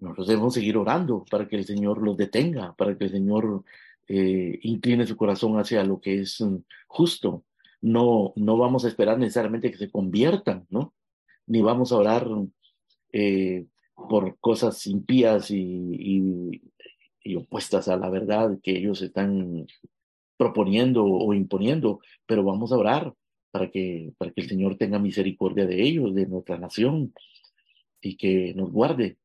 nosotros 0.00 0.28
debemos 0.28 0.54
seguir 0.54 0.76
orando 0.76 1.24
para 1.30 1.48
que 1.48 1.56
el 1.56 1.64
Señor 1.64 2.02
los 2.02 2.16
detenga, 2.16 2.74
para 2.74 2.96
que 2.96 3.04
el 3.04 3.10
Señor 3.10 3.64
eh, 4.08 4.58
incline 4.62 5.06
su 5.06 5.16
corazón 5.16 5.58
hacia 5.58 5.82
lo 5.84 6.00
que 6.00 6.20
es 6.20 6.40
mm, 6.40 6.56
justo. 6.86 7.44
no, 7.80 8.32
no 8.36 8.56
vamos 8.56 8.84
a 8.84 8.88
esperar 8.88 9.18
necesariamente 9.18 9.70
que 9.70 9.78
se 9.78 9.90
conviertan, 9.90 10.66
¿no? 10.70 10.94
Ni 11.46 11.60
vamos 11.62 11.92
a 11.92 11.96
orar 11.96 12.26
eh, 13.12 13.66
por 13.94 14.38
cosas 14.40 14.86
impías 14.86 15.50
y, 15.50 15.56
y, 15.56 16.62
opuestas 17.36 17.88
a 17.88 17.96
la 17.96 18.10
verdad 18.10 18.58
que 18.62 18.72
ellos 18.76 19.00
están 19.02 19.66
proponiendo 20.36 21.04
o 21.04 21.32
imponiendo, 21.34 22.00
pero 22.26 22.44
vamos 22.44 22.72
a 22.72 22.76
orar 22.76 23.14
para 23.50 23.70
que, 23.70 24.12
para 24.18 24.32
que 24.32 24.40
el 24.42 24.48
Señor 24.48 24.76
tenga 24.76 24.98
misericordia 24.98 25.66
de 25.66 25.80
ellos, 25.82 26.14
de 26.14 26.26
nuestra 26.26 26.58
nación, 26.58 27.14
y 28.00 28.16
que 28.16 28.52
nos 28.54 28.70
guarde. 28.70 29.16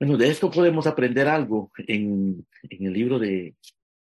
Bueno, 0.00 0.16
de 0.16 0.28
esto 0.28 0.50
podemos 0.50 0.86
aprender 0.86 1.28
algo 1.28 1.70
en, 1.76 2.44
en 2.62 2.86
el 2.86 2.92
libro 2.92 3.18
de 3.18 3.54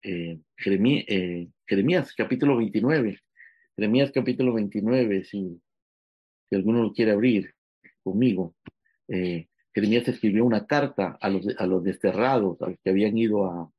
eh, 0.03 0.39
eh, 0.65 1.48
Jeremías, 1.65 2.13
capítulo 2.13 2.57
29. 2.57 3.19
Jeremías, 3.75 4.12
capítulo 4.12 4.53
29, 4.53 5.24
si, 5.24 5.62
si 6.50 6.55
alguno 6.55 6.84
lo 6.84 6.93
quiere 6.93 7.12
abrir 7.12 7.53
conmigo. 8.03 8.55
Eh, 9.07 9.48
Jeremías 9.77 10.07
escribió 10.07 10.43
una 10.43 10.65
carta 10.65 11.19
a 11.22 11.29
los, 11.29 11.46
a 11.55 11.67
los 11.67 11.84
desterrados, 11.84 12.60
a 12.63 12.69
los 12.69 12.79
que 12.79 12.89
habían 12.89 13.15
ido 13.15 13.46
a, 13.46 13.72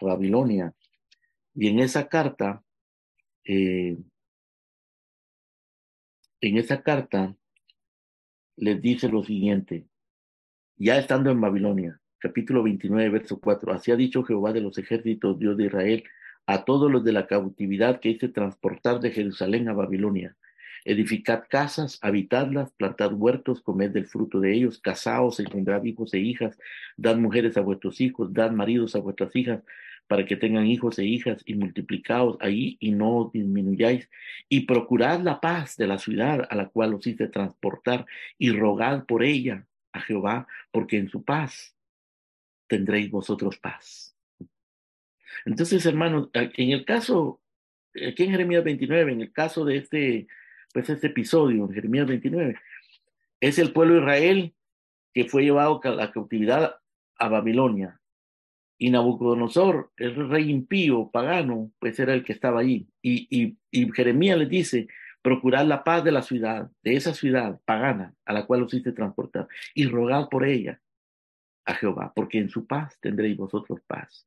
Babilonia. 0.00 0.74
Y 1.54 1.68
en 1.68 1.78
esa 1.78 2.08
carta, 2.08 2.64
eh, 3.44 3.96
en 6.40 6.58
esa 6.58 6.82
carta 6.82 7.36
les 8.56 8.82
dice 8.82 9.08
lo 9.08 9.22
siguiente, 9.22 9.86
ya 10.76 10.98
estando 10.98 11.30
en 11.30 11.40
Babilonia, 11.40 12.00
capítulo 12.18 12.64
29, 12.64 13.10
verso 13.10 13.38
4, 13.38 13.74
así 13.74 13.92
ha 13.92 13.96
dicho 13.96 14.24
Jehová 14.24 14.52
de 14.52 14.60
los 14.60 14.76
ejércitos, 14.78 15.38
Dios 15.38 15.56
de 15.56 15.66
Israel, 15.66 16.04
a 16.46 16.64
todos 16.64 16.90
los 16.90 17.04
de 17.04 17.12
la 17.12 17.28
cautividad 17.28 18.00
que 18.00 18.08
hice 18.08 18.28
transportar 18.28 18.98
de 18.98 19.12
Jerusalén 19.12 19.68
a 19.68 19.72
Babilonia. 19.72 20.36
Edificad 20.84 21.44
casas, 21.48 21.98
habitadlas, 22.02 22.72
plantad 22.72 23.12
huertos, 23.12 23.62
comed 23.62 23.90
del 23.90 24.06
fruto 24.06 24.40
de 24.40 24.54
ellos, 24.54 24.78
casaos, 24.78 25.40
engendrad 25.40 25.84
hijos 25.84 26.12
e 26.14 26.18
hijas, 26.18 26.58
dad 26.96 27.16
mujeres 27.16 27.56
a 27.56 27.62
vuestros 27.62 28.00
hijos, 28.00 28.32
dad 28.32 28.50
maridos 28.50 28.94
a 28.94 29.00
vuestras 29.00 29.34
hijas, 29.34 29.62
para 30.06 30.26
que 30.26 30.36
tengan 30.36 30.66
hijos 30.66 30.98
e 30.98 31.04
hijas 31.04 31.42
y 31.46 31.54
multiplicaos 31.54 32.36
ahí 32.40 32.76
y 32.80 32.92
no 32.92 33.30
disminuyáis 33.32 34.10
y 34.48 34.60
procurad 34.66 35.20
la 35.20 35.40
paz 35.40 35.76
de 35.76 35.86
la 35.86 35.98
ciudad 35.98 36.46
a 36.50 36.54
la 36.54 36.68
cual 36.68 36.94
os 36.94 37.06
hice 37.06 37.28
transportar 37.28 38.04
y 38.38 38.50
rogad 38.50 39.06
por 39.06 39.24
ella 39.24 39.66
a 39.92 40.00
Jehová, 40.00 40.46
porque 40.70 40.98
en 40.98 41.08
su 41.08 41.24
paz 41.24 41.74
tendréis 42.66 43.10
vosotros 43.10 43.58
paz. 43.58 44.14
Entonces, 45.46 45.84
hermanos, 45.86 46.30
en 46.32 46.70
el 46.70 46.84
caso, 46.84 47.40
aquí 47.94 48.24
en 48.24 48.30
Jeremías 48.30 48.64
29, 48.64 49.12
en 49.12 49.20
el 49.22 49.32
caso 49.32 49.64
de 49.64 49.76
este, 49.76 50.26
pues 50.74 50.90
este 50.90 51.06
episodio, 51.06 51.66
en 51.66 51.72
Jeremías 51.72 52.08
29, 52.08 52.56
es 53.40 53.58
el 53.60 53.72
pueblo 53.72 53.94
de 53.94 54.00
Israel 54.00 54.54
que 55.12 55.24
fue 55.26 55.44
llevado 55.44 55.80
a 55.84 55.90
la 55.90 56.10
cautividad 56.10 56.74
a 57.16 57.28
Babilonia. 57.28 58.00
Y 58.76 58.90
Nabucodonosor, 58.90 59.92
el 59.96 60.28
rey 60.28 60.50
impío, 60.50 61.10
pagano, 61.12 61.70
pues 61.78 62.00
era 62.00 62.12
el 62.12 62.24
que 62.24 62.32
estaba 62.32 62.58
allí. 62.58 62.88
Y, 63.00 63.56
y, 63.70 63.92
Jeremías 63.92 64.36
les 64.36 64.48
dice, 64.48 64.88
procurad 65.22 65.64
la 65.64 65.84
paz 65.84 66.02
de 66.02 66.10
la 66.10 66.22
ciudad, 66.22 66.68
de 66.82 66.96
esa 66.96 67.14
ciudad 67.14 67.60
pagana 67.64 68.12
a 68.24 68.32
la 68.32 68.44
cual 68.44 68.64
os 68.64 68.74
hice 68.74 68.90
transportar, 68.90 69.46
y 69.76 69.86
rogad 69.86 70.28
por 70.28 70.44
ella 70.44 70.80
a 71.66 71.74
Jehová, 71.74 72.12
porque 72.16 72.38
en 72.38 72.50
su 72.50 72.66
paz 72.66 72.98
tendréis 73.00 73.36
vosotros 73.36 73.80
paz. 73.86 74.26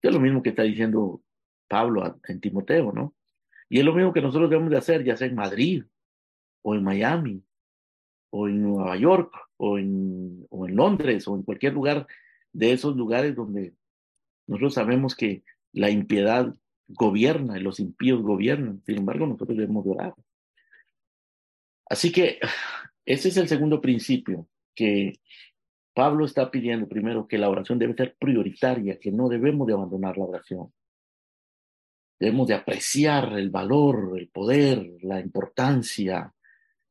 es 0.00 0.12
lo 0.12 0.20
mismo 0.20 0.42
que 0.42 0.50
está 0.50 0.62
diciendo 0.62 1.20
Pablo 1.68 2.18
en 2.26 2.40
Timoteo, 2.40 2.92
¿no? 2.92 3.14
Y 3.68 3.78
es 3.78 3.84
lo 3.84 3.94
mismo 3.94 4.12
que 4.12 4.20
nosotros 4.20 4.50
debemos 4.50 4.70
de 4.70 4.78
hacer, 4.78 5.04
ya 5.04 5.16
sea 5.16 5.26
en 5.26 5.34
Madrid, 5.34 5.84
o 6.62 6.74
en 6.74 6.84
Miami, 6.84 7.42
o 8.30 8.48
en 8.48 8.62
Nueva 8.62 8.96
York, 8.96 9.32
o 9.56 9.78
en, 9.78 10.46
Londres, 10.50 11.28
o 11.28 11.36
en 11.36 11.42
cualquier 11.42 11.74
lugar 11.74 12.06
de 12.52 12.72
esos 12.72 12.96
lugares 12.96 13.34
donde 13.34 13.74
nosotros 14.46 14.74
sabemos 14.74 15.14
que 15.14 15.42
la 15.72 15.90
impiedad 15.90 16.54
gobierna 16.88 17.58
y 17.58 17.62
los 17.62 17.80
impíos 17.80 18.22
gobiernan. 18.22 18.82
Sin 18.84 18.98
embargo, 18.98 19.26
nosotros 19.26 19.56
debemos 19.56 19.86
orar. 19.86 20.14
Así 21.86 22.12
que 22.12 22.38
ese 23.04 23.28
es 23.28 23.36
el 23.36 23.48
segundo 23.48 23.80
principio 23.80 24.48
que 24.74 25.20
Pablo 25.94 26.24
está 26.24 26.50
pidiendo 26.50 26.88
primero 26.88 27.28
que 27.28 27.38
la 27.38 27.48
oración 27.48 27.78
debe 27.78 27.94
ser 27.94 28.16
prioritaria, 28.18 28.98
que 28.98 29.12
no 29.12 29.28
debemos 29.28 29.66
de 29.66 29.74
abandonar 29.74 30.18
la 30.18 30.24
oración. 30.24 30.72
Debemos 32.24 32.48
de 32.48 32.54
apreciar 32.54 33.38
el 33.38 33.50
valor, 33.50 34.18
el 34.18 34.28
poder, 34.28 34.96
la 35.02 35.20
importancia 35.20 36.32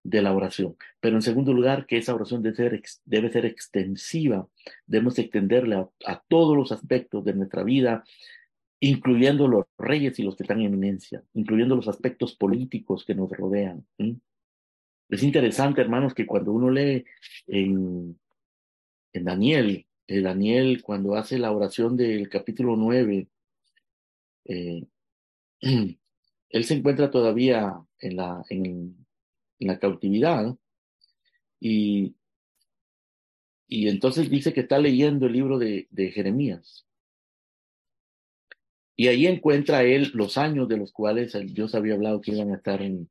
de 0.04 0.22
la 0.22 0.32
oración. 0.32 0.78
Pero 1.00 1.16
en 1.16 1.24
segundo 1.24 1.52
lugar, 1.54 1.88
que 1.88 1.98
esa 1.98 2.14
oración 2.14 2.44
debe 2.44 2.56
ser, 2.56 2.84
debe 3.04 3.32
ser 3.32 3.48
extensiva, 3.48 4.48
debemos 4.86 5.18
extenderla 5.18 5.90
a, 6.06 6.22
todos 6.28 6.56
los 6.56 6.72
aspectos 6.72 7.26
de 7.26 7.34
nuestra 7.34 7.64
vida, 7.64 8.04
incluyendo 8.80 9.48
los 9.48 9.66
reyes 9.76 10.20
y 10.20 10.22
los 10.22 10.36
que 10.36 10.44
están 10.44 10.60
en 10.60 10.68
eminencia, 10.68 11.24
incluyendo 11.34 11.76
los 11.76 11.88
aspectos 11.88 12.36
políticos 12.36 13.04
que 13.04 13.16
nos 13.16 13.32
rodean. 13.32 13.88
Es 15.10 15.24
interesante, 15.24 15.82
hermanos, 15.82 16.14
que 16.14 16.28
cuando 16.28 16.52
uno 16.52 16.70
lee 16.70 17.06
en, 17.48 18.20
en 19.12 19.24
Daniel, 19.24 19.88
eh, 20.06 20.22
Daniel 20.22 20.84
cuando 20.84 21.16
hace 21.16 21.40
la 21.40 21.52
oración 21.52 21.98
del 21.98 22.30
capítulo 22.30 22.76
9, 22.76 23.28
eh, 24.46 24.84
él 26.50 26.64
se 26.64 26.74
encuentra 26.74 27.10
todavía 27.10 27.74
en 28.00 28.16
la, 28.18 28.44
en, 28.50 29.06
la 29.60 29.80
cautividad. 29.80 30.56
Y, 31.60 32.16
y 33.68 33.88
entonces 33.88 34.30
dice 34.30 34.54
que 34.54 34.62
está 34.62 34.78
leyendo 34.78 35.26
el 35.26 35.34
libro 35.34 35.58
de, 35.58 35.88
de 35.90 36.12
Jeremías. 36.12 36.86
Y 38.96 39.08
ahí 39.08 39.26
encuentra 39.26 39.84
él 39.84 40.12
los 40.14 40.38
años 40.38 40.68
de 40.68 40.78
los 40.78 40.92
cuales 40.92 41.36
Dios 41.54 41.74
había 41.74 41.96
hablado 41.96 42.22
que 42.22 42.32
iban 42.32 42.52
a 42.52 42.58
estar 42.58 42.82
en, 42.82 43.10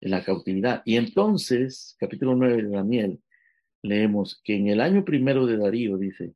en 0.00 0.10
la 0.10 0.24
cautividad. 0.24 0.82
Y 0.84 0.96
entonces, 0.96 1.96
capítulo 1.98 2.34
9 2.36 2.62
de 2.62 2.70
Daniel, 2.70 3.22
leemos 3.82 4.40
que 4.44 4.56
en 4.56 4.68
el 4.68 4.80
año 4.80 5.04
primero 5.04 5.46
de 5.46 5.58
Darío, 5.58 5.98
dice, 5.98 6.34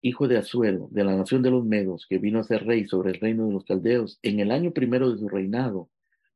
hijo 0.00 0.28
de 0.28 0.38
Asuero, 0.38 0.88
de 0.90 1.04
la 1.04 1.16
nación 1.16 1.42
de 1.42 1.50
los 1.50 1.64
Medos, 1.64 2.06
que 2.08 2.18
vino 2.18 2.38
a 2.38 2.44
ser 2.44 2.64
rey 2.64 2.86
sobre 2.86 3.10
el 3.10 3.20
reino 3.20 3.46
de 3.46 3.52
los 3.52 3.64
caldeos, 3.64 4.18
en 4.22 4.40
el 4.40 4.50
año 4.50 4.72
primero 4.72 5.10
de 5.10 5.18
su 5.18 5.28
reinado, 5.28 5.90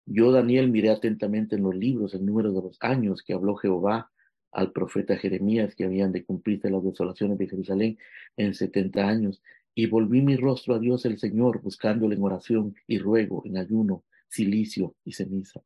yo, 0.04 0.33
Daniel, 0.33 0.69
miré 0.69 0.90
atentamente 0.90 1.54
en 1.57 1.62
los 1.62 1.76
libros 1.76 2.12
el 2.14 2.26
número 2.26 2.52
de 2.52 2.61
los 2.61 2.76
años 2.81 3.23
que 3.23 3.35
habló 3.35 3.54
Jehová 3.54 4.11
al 4.50 4.73
profeta 4.73 5.16
Jeremías 5.16 5.75
que 5.76 5.85
habían 5.85 6.12
de 6.12 6.25
cumplirse 6.25 6.71
las 6.71 6.85
desolaciones 6.85 7.38
de 7.38 7.49
Jerusalén 7.49 7.99
en 8.37 8.54
setenta 8.54 9.09
años, 9.09 9.40
y 9.75 9.87
volví 9.87 10.21
mi 10.21 10.37
rostro 10.37 10.75
a 10.75 10.78
Dios 10.78 11.07
el 11.07 11.19
Señor, 11.19 11.62
buscándole 11.62 12.16
en 12.16 12.23
oración 12.23 12.75
y 12.87 12.99
ruego, 12.99 13.42
en 13.47 13.57
ayuno, 13.57 14.04
silicio 14.28 14.95
y 15.04 15.12
ceniza. 15.12 15.62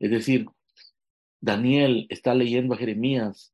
Es 0.00 0.10
decir, 0.10 0.46
Daniel 1.40 2.06
está 2.08 2.34
leyendo 2.34 2.72
a 2.72 2.78
Jeremías 2.78 3.52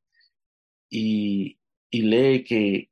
y 0.89 1.57
lee 1.91 2.45
que 2.45 2.91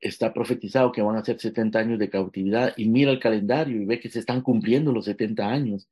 está 0.00 0.32
profetizado 0.32 0.92
que 0.92 1.02
van 1.02 1.16
a 1.16 1.24
ser 1.24 1.40
70 1.40 1.78
años 1.78 1.98
de 1.98 2.10
cautividad 2.10 2.74
y 2.76 2.88
mira 2.88 3.10
el 3.10 3.20
calendario 3.20 3.80
y 3.80 3.84
ve 3.84 4.00
que 4.00 4.10
se 4.10 4.20
están 4.20 4.42
cumpliendo 4.42 4.92
los 4.92 5.06
70 5.06 5.48
años 5.48 5.88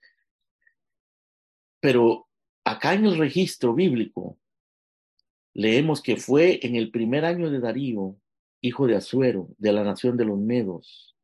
pero 1.81 2.29
acá 2.65 2.95
en 2.95 3.07
el 3.07 3.17
registro 3.17 3.75
bíblico 3.75 4.39
leemos 5.55 6.03
que 6.03 6.17
fue 6.17 6.59
en 6.63 6.77
el 6.77 6.91
primer 6.91 7.25
año 7.25 7.49
de 7.49 7.61
Darío, 7.61 8.17
hijo 8.61 8.87
de 8.87 8.97
Asuero, 8.97 9.49
de 9.59 9.73
la 9.73 9.85
nación 9.85 10.17
de 10.17 10.25
los 10.25 10.37
Medos, 10.37 11.17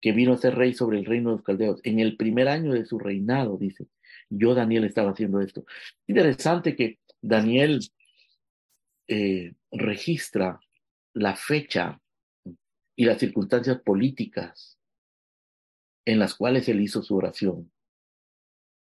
que 0.00 0.12
vino 0.12 0.34
a 0.34 0.36
ser 0.36 0.56
rey 0.56 0.74
sobre 0.74 0.98
el 0.98 1.06
reino 1.06 1.30
de 1.30 1.36
los 1.36 1.44
caldeos. 1.44 1.80
En 1.84 2.00
el 2.00 2.16
primer 2.16 2.48
año 2.48 2.74
de 2.74 2.84
su 2.84 2.98
reinado, 2.98 3.56
dice, 3.56 3.86
yo 4.28 4.54
Daniel 4.54 4.84
estaba 4.84 5.12
haciendo 5.12 5.40
esto. 5.40 5.64
Interesante 6.06 6.76
que 6.76 6.98
Daniel 7.22 7.80
eh, 9.08 9.54
registra 9.72 10.60
la 11.14 11.34
fecha 11.34 12.00
y 12.96 13.04
las 13.04 13.18
circunstancias 13.18 13.80
políticas 13.80 14.78
en 16.04 16.18
las 16.18 16.34
cuales 16.34 16.68
él 16.68 16.80
hizo 16.80 17.02
su 17.02 17.16
oración 17.16 17.70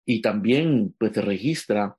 y 0.05 0.21
también 0.21 0.95
pues 0.99 1.13
se 1.13 1.23
registra 1.23 1.97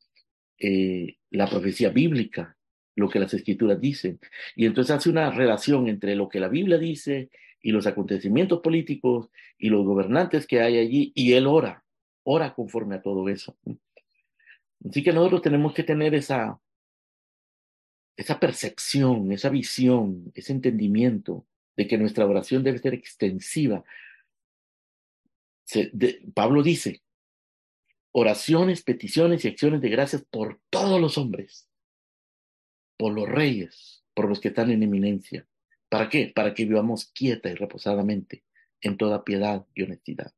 eh, 0.60 1.18
la 1.30 1.48
profecía 1.48 1.90
bíblica, 1.90 2.58
lo 2.96 3.10
que 3.10 3.20
las 3.20 3.34
escrituras 3.34 3.80
dicen. 3.80 4.20
Y 4.56 4.66
entonces 4.66 4.96
hace 4.96 5.10
una 5.10 5.32
relación 5.32 5.88
entre 5.88 6.16
lo 6.16 6.30
que 6.30 6.40
la 6.40 6.50
Biblia 6.50 6.78
dice 6.78 7.30
y 7.62 7.72
los 7.72 7.88
acontecimientos 7.88 8.60
políticos 8.62 9.30
y 9.58 9.70
los 9.70 9.86
gobernantes 9.86 10.46
que 10.46 10.62
hay 10.62 10.78
allí, 10.78 11.12
y 11.16 11.34
él 11.34 11.48
ora, 11.48 11.86
ora 12.24 12.54
conforme 12.54 12.96
a 12.96 13.02
todo 13.02 13.30
eso. 13.30 13.58
Así 14.88 15.02
que 15.02 15.14
nosotros 15.14 15.42
tenemos 15.42 15.74
que 15.74 15.84
tener 15.84 16.14
esa, 16.14 16.60
esa 18.18 18.38
percepción, 18.38 19.32
esa 19.32 19.50
visión, 19.50 20.32
ese 20.36 20.52
entendimiento 20.52 21.48
de 21.75 21.88
que 21.88 21.98
nuestra 21.98 22.25
oración 22.25 22.63
debe 22.63 22.80
ser 22.80 22.94
extensiva, 22.94 23.84
Pablo 26.34 26.62
dice, 26.62 27.01
oraciones, 28.12 28.84
peticiones 28.84 29.44
y 29.44 29.48
acciones 29.48 29.82
de 29.82 29.89
gracias 29.89 30.24
por 30.30 30.60
todos 30.70 31.01
los 31.01 31.18
hombres, 31.18 31.68
por 32.98 33.13
los 33.13 33.27
reyes, 33.27 34.03
por 34.13 34.30
los 34.30 34.39
que 34.39 34.50
están 34.50 34.70
en 34.70 34.84
eminencia. 34.84 35.48
¿Para 35.89 36.10
qué? 36.10 36.32
Para 36.34 36.53
que 36.53 36.65
vivamos 36.65 37.06
quieta 37.06 37.50
y 37.50 37.56
reposadamente 37.56 38.44
en 38.82 38.98
toda 38.98 39.24
piedad 39.24 39.65
y 39.74 39.84
honestidad. 39.84 40.34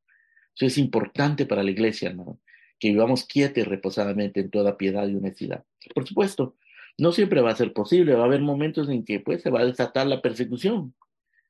Eso 0.55 0.65
es 0.65 0.77
importante 0.77 1.45
para 1.45 1.63
la 1.63 1.71
iglesia, 1.71 2.09
hermano, 2.09 2.39
que 2.79 2.89
vivamos 2.89 3.25
quieta 3.25 3.59
y 3.59 3.63
reposadamente 3.63 4.39
en 4.39 4.49
toda 4.49 4.77
piedad 4.77 5.07
y 5.07 5.15
honestidad. 5.15 5.65
Por 5.93 6.07
supuesto, 6.07 6.55
no 6.97 7.11
siempre 7.11 7.41
va 7.41 7.51
a 7.51 7.55
ser 7.55 7.73
posible, 7.73 8.13
va 8.13 8.23
a 8.23 8.25
haber 8.25 8.41
momentos 8.41 8.89
en 8.89 9.03
que 9.03 9.19
pues, 9.19 9.41
se 9.41 9.49
va 9.49 9.61
a 9.61 9.65
desatar 9.65 10.07
la 10.07 10.21
persecución, 10.21 10.93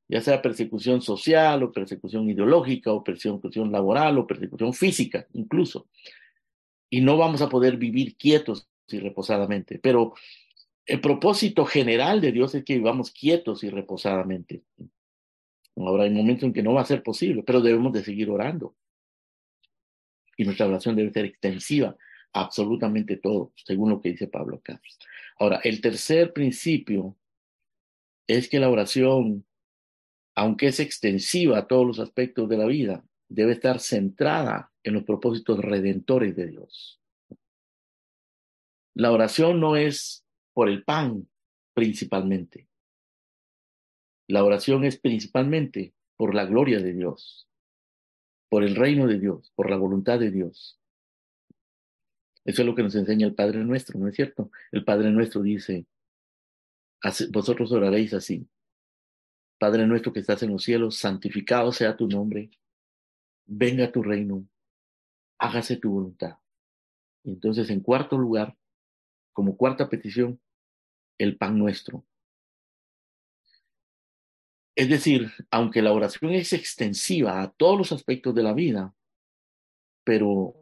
ya 0.08 0.22
sea 0.22 0.42
persecución 0.42 1.02
social 1.02 1.64
o 1.64 1.72
persecución 1.72 2.30
ideológica 2.30 2.92
o 2.92 3.04
persecución 3.04 3.72
laboral 3.72 4.18
o 4.18 4.28
persecución 4.28 4.74
física 4.74 5.28
incluso. 5.34 5.88
Y 6.90 7.02
no 7.02 7.18
vamos 7.18 7.42
a 7.42 7.50
poder 7.50 7.78
vivir 7.78 8.16
quietos 8.16 8.68
y 8.88 9.00
reposadamente. 9.00 9.80
Pero 9.80 10.14
el 10.86 11.02
propósito 11.02 11.66
general 11.66 12.22
de 12.22 12.32
Dios 12.32 12.54
es 12.54 12.64
que 12.64 12.76
vivamos 12.76 13.12
quietos 13.12 13.64
y 13.64 13.70
reposadamente. 13.70 14.64
Ahora 15.76 16.04
hay 16.04 16.12
momentos 16.12 16.44
en 16.44 16.54
que 16.54 16.64
no 16.64 16.74
va 16.74 16.82
a 16.82 16.86
ser 16.86 17.04
posible, 17.04 17.44
pero 17.44 17.60
debemos 17.60 17.92
de 17.92 18.04
seguir 18.04 18.30
orando. 18.30 18.76
Y 20.38 20.44
nuestra 20.44 20.68
oración 20.68 20.96
debe 20.96 21.12
ser 21.12 21.26
extensiva, 21.26 21.98
absolutamente 22.34 23.18
todo, 23.18 23.52
según 23.56 23.90
lo 23.90 24.02
que 24.02 24.10
dice 24.10 24.28
Pablo 24.28 24.58
acá. 24.58 24.80
Ahora, 25.40 25.60
el 25.64 25.82
tercer 25.82 26.34
principio 26.34 27.18
es 28.28 28.48
que 28.48 28.60
la 28.60 28.70
oración 28.70 29.46
aunque 30.36 30.68
es 30.68 30.80
extensiva 30.80 31.58
a 31.58 31.68
todos 31.68 31.88
los 31.88 32.00
aspectos 32.00 32.50
de 32.50 32.58
la 32.58 32.66
vida, 32.66 33.06
debe 33.30 33.54
estar 33.54 33.80
centrada 33.80 34.72
en 34.84 34.94
los 34.94 35.04
propósitos 35.04 35.60
redentores 35.60 36.36
de 36.36 36.48
Dios. 36.48 37.02
La 38.94 39.12
oración 39.12 39.60
no 39.60 39.76
es 39.76 40.26
por 40.54 40.70
el 40.70 40.84
pan 40.84 41.28
principalmente. 41.74 42.68
La 44.28 44.44
oración 44.44 44.84
es 44.84 44.98
principalmente 44.98 45.94
por 46.18 46.36
la 46.36 46.46
gloria 46.46 46.80
de 46.80 46.94
Dios, 46.94 47.48
por 48.50 48.64
el 48.64 48.76
reino 48.76 49.08
de 49.08 49.20
Dios, 49.20 49.52
por 49.56 49.70
la 49.70 49.78
voluntad 49.78 50.20
de 50.20 50.32
Dios. 50.32 50.80
Eso 52.46 52.62
es 52.62 52.66
lo 52.66 52.76
que 52.76 52.84
nos 52.84 52.96
enseña 52.96 53.26
el 53.26 53.36
Padre 53.36 53.64
nuestro, 53.64 54.00
¿no 54.00 54.08
es 54.08 54.16
cierto? 54.16 54.52
El 54.72 54.86
Padre 54.86 55.12
nuestro 55.12 55.42
dice, 55.42 55.86
vosotros 57.32 57.72
oraréis 57.72 58.14
así. 58.14 58.48
Padre 59.58 59.88
nuestro 59.88 60.12
que 60.12 60.20
estás 60.20 60.44
en 60.44 60.52
los 60.52 60.64
cielos, 60.64 60.98
santificado 60.98 61.72
sea 61.72 61.96
tu 61.96 62.08
nombre, 62.08 62.52
venga 63.46 63.92
tu 63.92 64.04
reino, 64.04 64.48
hágase 65.38 65.78
tu 65.78 65.92
voluntad. 65.92 66.38
Entonces, 67.24 67.70
en 67.70 67.80
cuarto 67.80 68.18
lugar, 68.18 68.56
como 69.34 69.58
cuarta 69.58 69.90
petición, 69.90 70.40
el 71.18 71.38
pan 71.38 71.58
nuestro. 71.58 72.06
Es 74.76 74.90
decir, 74.90 75.32
aunque 75.52 75.82
la 75.82 75.94
oración 75.94 76.32
es 76.32 76.52
extensiva 76.52 77.42
a 77.42 77.52
todos 77.52 77.78
los 77.78 77.92
aspectos 77.94 78.36
de 78.36 78.44
la 78.44 78.54
vida, 78.54 78.94
pero 80.04 80.54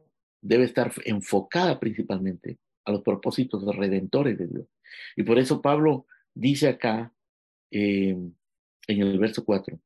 debe 0.42 0.66
estar 0.66 0.92
enfocada 1.06 1.80
principalmente 1.80 2.60
a 2.86 2.92
los 2.92 3.02
propósitos 3.02 3.64
redentores 3.76 4.38
de 4.38 4.48
Dios. 4.48 4.68
Y 5.16 5.24
por 5.24 5.40
eso 5.40 5.62
Pablo 5.62 6.06
dice 6.34 6.68
acá, 6.68 7.12
eh, 7.72 8.16
en 8.88 9.02
el 9.02 9.20
verso 9.20 9.44
4, 9.46 9.80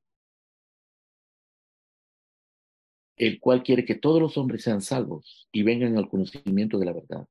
el 3.17 3.39
cual 3.39 3.63
quiere 3.63 3.83
que 3.85 3.95
todos 3.95 4.21
los 4.21 4.37
hombres 4.37 4.63
sean 4.63 4.81
salvos 4.81 5.47
y 5.51 5.63
vengan 5.63 5.97
al 5.97 6.07
conocimiento 6.07 6.77
de 6.77 6.85
la 6.85 6.93
verdad. 6.93 7.27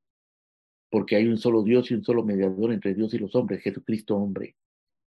Porque 0.90 1.16
hay 1.16 1.26
un 1.26 1.38
solo 1.38 1.62
Dios 1.62 1.90
y 1.90 1.94
un 1.94 2.04
solo 2.04 2.24
mediador 2.24 2.72
entre 2.72 2.94
Dios 2.94 3.14
y 3.14 3.18
los 3.18 3.34
hombres, 3.34 3.62
Jesucristo 3.62 4.16
hombre, 4.16 4.56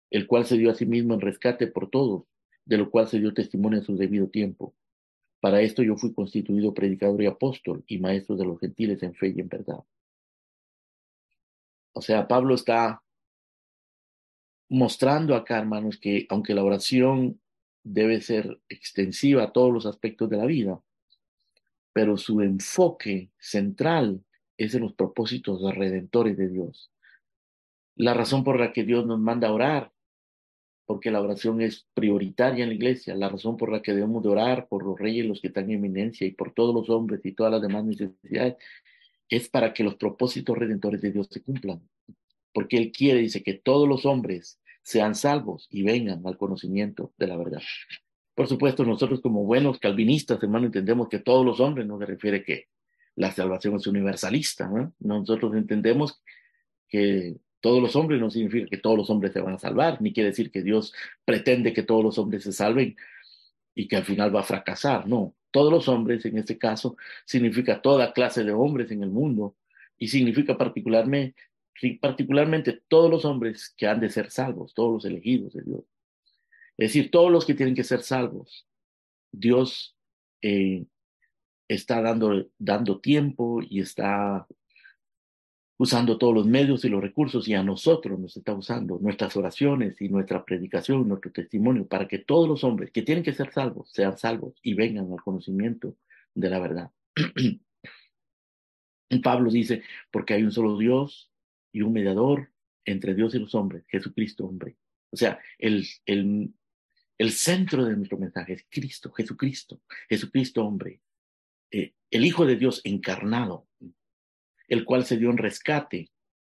el 0.10 0.28
cual 0.28 0.46
se 0.46 0.58
dio 0.58 0.72
a 0.72 0.76
sí 0.76 0.86
mismo 0.86 1.14
en 1.14 1.22
rescate 1.22 1.68
por 1.68 1.90
todos, 1.90 2.24
de 2.66 2.78
lo 2.78 2.90
cual 2.90 3.08
se 3.08 3.20
dio 3.20 3.34
testimonio 3.34 3.80
en 3.80 3.86
su 3.86 3.96
debido 3.96 4.30
tiempo. 4.30 4.76
Para 5.40 5.62
esto 5.62 5.84
yo 5.84 5.96
fui 5.96 6.14
constituido 6.14 6.74
predicador 6.74 7.22
y 7.22 7.28
apóstol 7.28 7.84
y 7.88 8.00
maestro 8.00 8.36
de 8.36 8.46
los 8.46 8.60
gentiles 8.60 9.04
en 9.04 9.14
fe 9.14 9.34
y 9.36 9.40
en 9.40 9.50
verdad. 9.50 9.84
O 11.94 12.02
sea, 12.02 12.28
Pablo 12.28 12.56
está 12.56 13.02
mostrando 14.70 15.36
acá, 15.36 15.58
hermanos, 15.58 15.98
que 15.98 16.26
aunque 16.30 16.54
la 16.54 16.64
oración 16.64 17.40
debe 17.84 18.22
ser 18.22 18.60
extensiva 18.70 19.44
a 19.44 19.52
todos 19.52 19.72
los 19.72 19.86
aspectos 19.86 20.30
de 20.30 20.38
la 20.38 20.46
vida, 20.46 20.82
pero 21.94 22.18
su 22.18 22.42
enfoque 22.42 23.32
central 23.40 24.24
es 24.58 24.76
en 24.76 24.82
los 24.82 24.94
propósitos 24.94 25.62
redentores 25.76 26.38
de 26.38 26.50
Dios. 26.50 26.92
La 27.96 28.14
razón 28.14 28.44
por 28.44 28.60
la 28.60 28.74
que 28.74 28.84
Dios 28.84 29.06
nos 29.06 29.20
manda 29.20 29.52
orar, 29.52 29.92
porque 30.86 31.12
la 31.12 31.22
oración 31.22 31.62
es 31.62 31.88
prioritaria 31.94 32.64
en 32.64 32.70
la 32.70 32.76
iglesia, 32.76 33.16
la 33.16 33.30
razón 33.30 33.58
por 33.58 33.72
la 33.72 33.82
que 33.82 33.94
debemos 33.94 34.24
de 34.24 34.30
orar 34.30 34.68
por 34.68 34.86
los 34.86 34.98
reyes, 35.00 35.26
los 35.26 35.42
que 35.42 35.48
están 35.48 35.66
en 35.66 35.78
eminencia 35.78 36.28
y 36.28 36.32
por 36.32 36.54
todos 36.54 36.74
los 36.74 36.90
hombres 36.90 37.26
y 37.26 37.34
todas 37.34 37.52
las 37.52 37.62
demás 37.62 37.84
necesidades, 37.84 38.56
es 39.30 39.50
para 39.50 39.74
que 39.74 39.84
los 39.84 39.96
propósitos 39.96 40.58
redentores 40.58 41.02
de 41.02 41.12
Dios 41.12 41.28
se 41.30 41.42
cumplan 41.42 41.82
porque 42.58 42.78
Él 42.78 42.92
quiere, 42.92 43.20
dice, 43.20 43.44
que 43.44 43.54
todos 43.54 43.88
los 43.88 44.08
hombres 44.08 44.60
sean 44.82 45.14
salvos 45.14 45.68
y 45.70 45.84
vengan 45.84 46.26
al 46.26 46.38
conocimiento 46.38 47.14
de 47.16 47.28
la 47.28 47.38
verdad. 47.38 47.62
Por 48.34 48.48
supuesto, 48.48 48.84
nosotros 48.84 49.22
como 49.22 49.44
buenos 49.44 49.78
calvinistas, 49.78 50.42
hermano, 50.42 50.66
entendemos 50.66 51.08
que 51.08 51.20
todos 51.20 51.46
los 51.46 51.60
hombres 51.60 51.86
no 51.86 52.00
se 52.00 52.08
refiere 52.08 52.44
que 52.44 52.66
la 53.14 53.32
salvación 53.32 53.76
es 53.76 53.86
universalista, 53.86 54.68
¿no? 54.68 54.92
Nosotros 54.98 55.54
entendemos 55.54 56.20
que 56.90 57.36
todos 57.60 57.80
los 57.80 57.96
hombres 57.96 58.20
no 58.20 58.32
significa 58.32 58.66
que 58.72 58.80
todos 58.80 58.98
los 58.98 59.12
hombres 59.12 59.34
se 59.34 59.42
van 59.42 59.54
a 59.54 59.60
salvar, 59.60 60.02
ni 60.02 60.12
quiere 60.12 60.30
decir 60.30 60.50
que 60.50 60.64
Dios 60.64 60.96
pretende 61.26 61.74
que 61.74 61.84
todos 61.84 62.04
los 62.04 62.18
hombres 62.18 62.42
se 62.42 62.54
salven 62.54 62.96
y 63.76 63.88
que 63.88 63.98
al 63.98 64.04
final 64.04 64.36
va 64.36 64.40
a 64.40 64.44
fracasar, 64.44 65.08
no. 65.08 65.36
Todos 65.52 65.72
los 65.72 65.88
hombres, 65.88 66.26
en 66.26 66.40
este 66.40 66.58
caso, 66.58 66.98
significa 67.24 67.84
toda 67.84 68.14
clase 68.14 68.44
de 68.44 68.52
hombres 68.52 68.90
en 68.90 69.04
el 69.04 69.12
mundo 69.12 69.56
y 70.00 70.08
significa 70.08 70.58
particularmente 70.58 71.36
particularmente 72.02 72.82
todos 72.88 73.10
los 73.10 73.26
hombres 73.26 73.74
que 73.78 73.88
han 73.88 74.00
de 74.00 74.10
ser 74.10 74.32
salvos, 74.32 74.74
todos 74.74 74.94
los 74.94 75.06
elegidos 75.06 75.54
de 75.54 75.64
Dios. 75.64 75.84
Es 76.78 76.90
decir, 76.90 77.12
todos 77.12 77.32
los 77.32 77.46
que 77.46 77.54
tienen 77.54 77.76
que 77.76 77.84
ser 77.84 78.02
salvos. 78.02 78.68
Dios 79.32 79.96
eh, 80.42 80.86
está 81.68 82.02
dando, 82.02 82.50
dando 82.58 83.00
tiempo 83.00 83.62
y 83.68 83.82
está 83.82 84.48
usando 85.80 86.18
todos 86.18 86.34
los 86.34 86.46
medios 86.48 86.84
y 86.86 86.90
los 86.90 87.02
recursos 87.02 87.48
y 87.48 87.54
a 87.54 87.64
nosotros 87.64 88.20
nos 88.20 88.36
está 88.36 88.54
usando 88.54 88.98
nuestras 89.00 89.36
oraciones 89.38 90.02
y 90.02 90.10
nuestra 90.10 90.44
predicación, 90.44 91.08
nuestro 91.08 91.32
testimonio, 91.32 91.88
para 91.88 92.08
que 92.08 92.18
todos 92.20 92.48
los 92.48 92.64
hombres 92.64 92.92
que 92.92 93.04
tienen 93.04 93.24
que 93.24 93.34
ser 93.34 93.52
salvos 93.52 93.92
sean 93.92 94.18
salvos 94.18 94.56
y 94.64 94.74
vengan 94.74 95.12
al 95.12 95.22
conocimiento 95.22 95.96
de 96.34 96.50
la 96.50 96.60
verdad. 96.60 96.92
Pablo 99.24 99.52
dice, 99.52 99.84
porque 100.12 100.34
hay 100.34 100.44
un 100.44 100.52
solo 100.52 100.78
Dios 100.78 101.32
y 101.78 101.84
un 101.84 101.94
mediador 101.94 102.52
entre 102.86 103.14
Dios 103.14 103.36
y 103.36 103.40
los 103.40 103.54
hombres, 103.54 103.86
Jesucristo 103.88 104.46
hombre. 104.46 104.78
O 105.12 105.18
sea, 105.18 105.40
el, 105.60 105.86
el, 106.06 106.52
el 107.20 107.32
centro 107.32 107.86
de 107.86 107.96
nuestro 107.96 108.18
mensaje 108.18 108.54
es 108.54 108.66
Cristo, 108.68 109.12
Jesucristo, 109.12 109.82
Jesucristo 110.10 110.66
hombre, 110.66 111.02
eh, 111.70 111.94
el 112.10 112.26
Hijo 112.26 112.48
de 112.48 112.56
Dios 112.56 112.82
encarnado, 112.84 113.68
el 114.68 114.86
cual 114.86 115.06
se 115.06 115.18
dio 115.18 115.30
en 115.30 115.38
rescate 115.38 116.12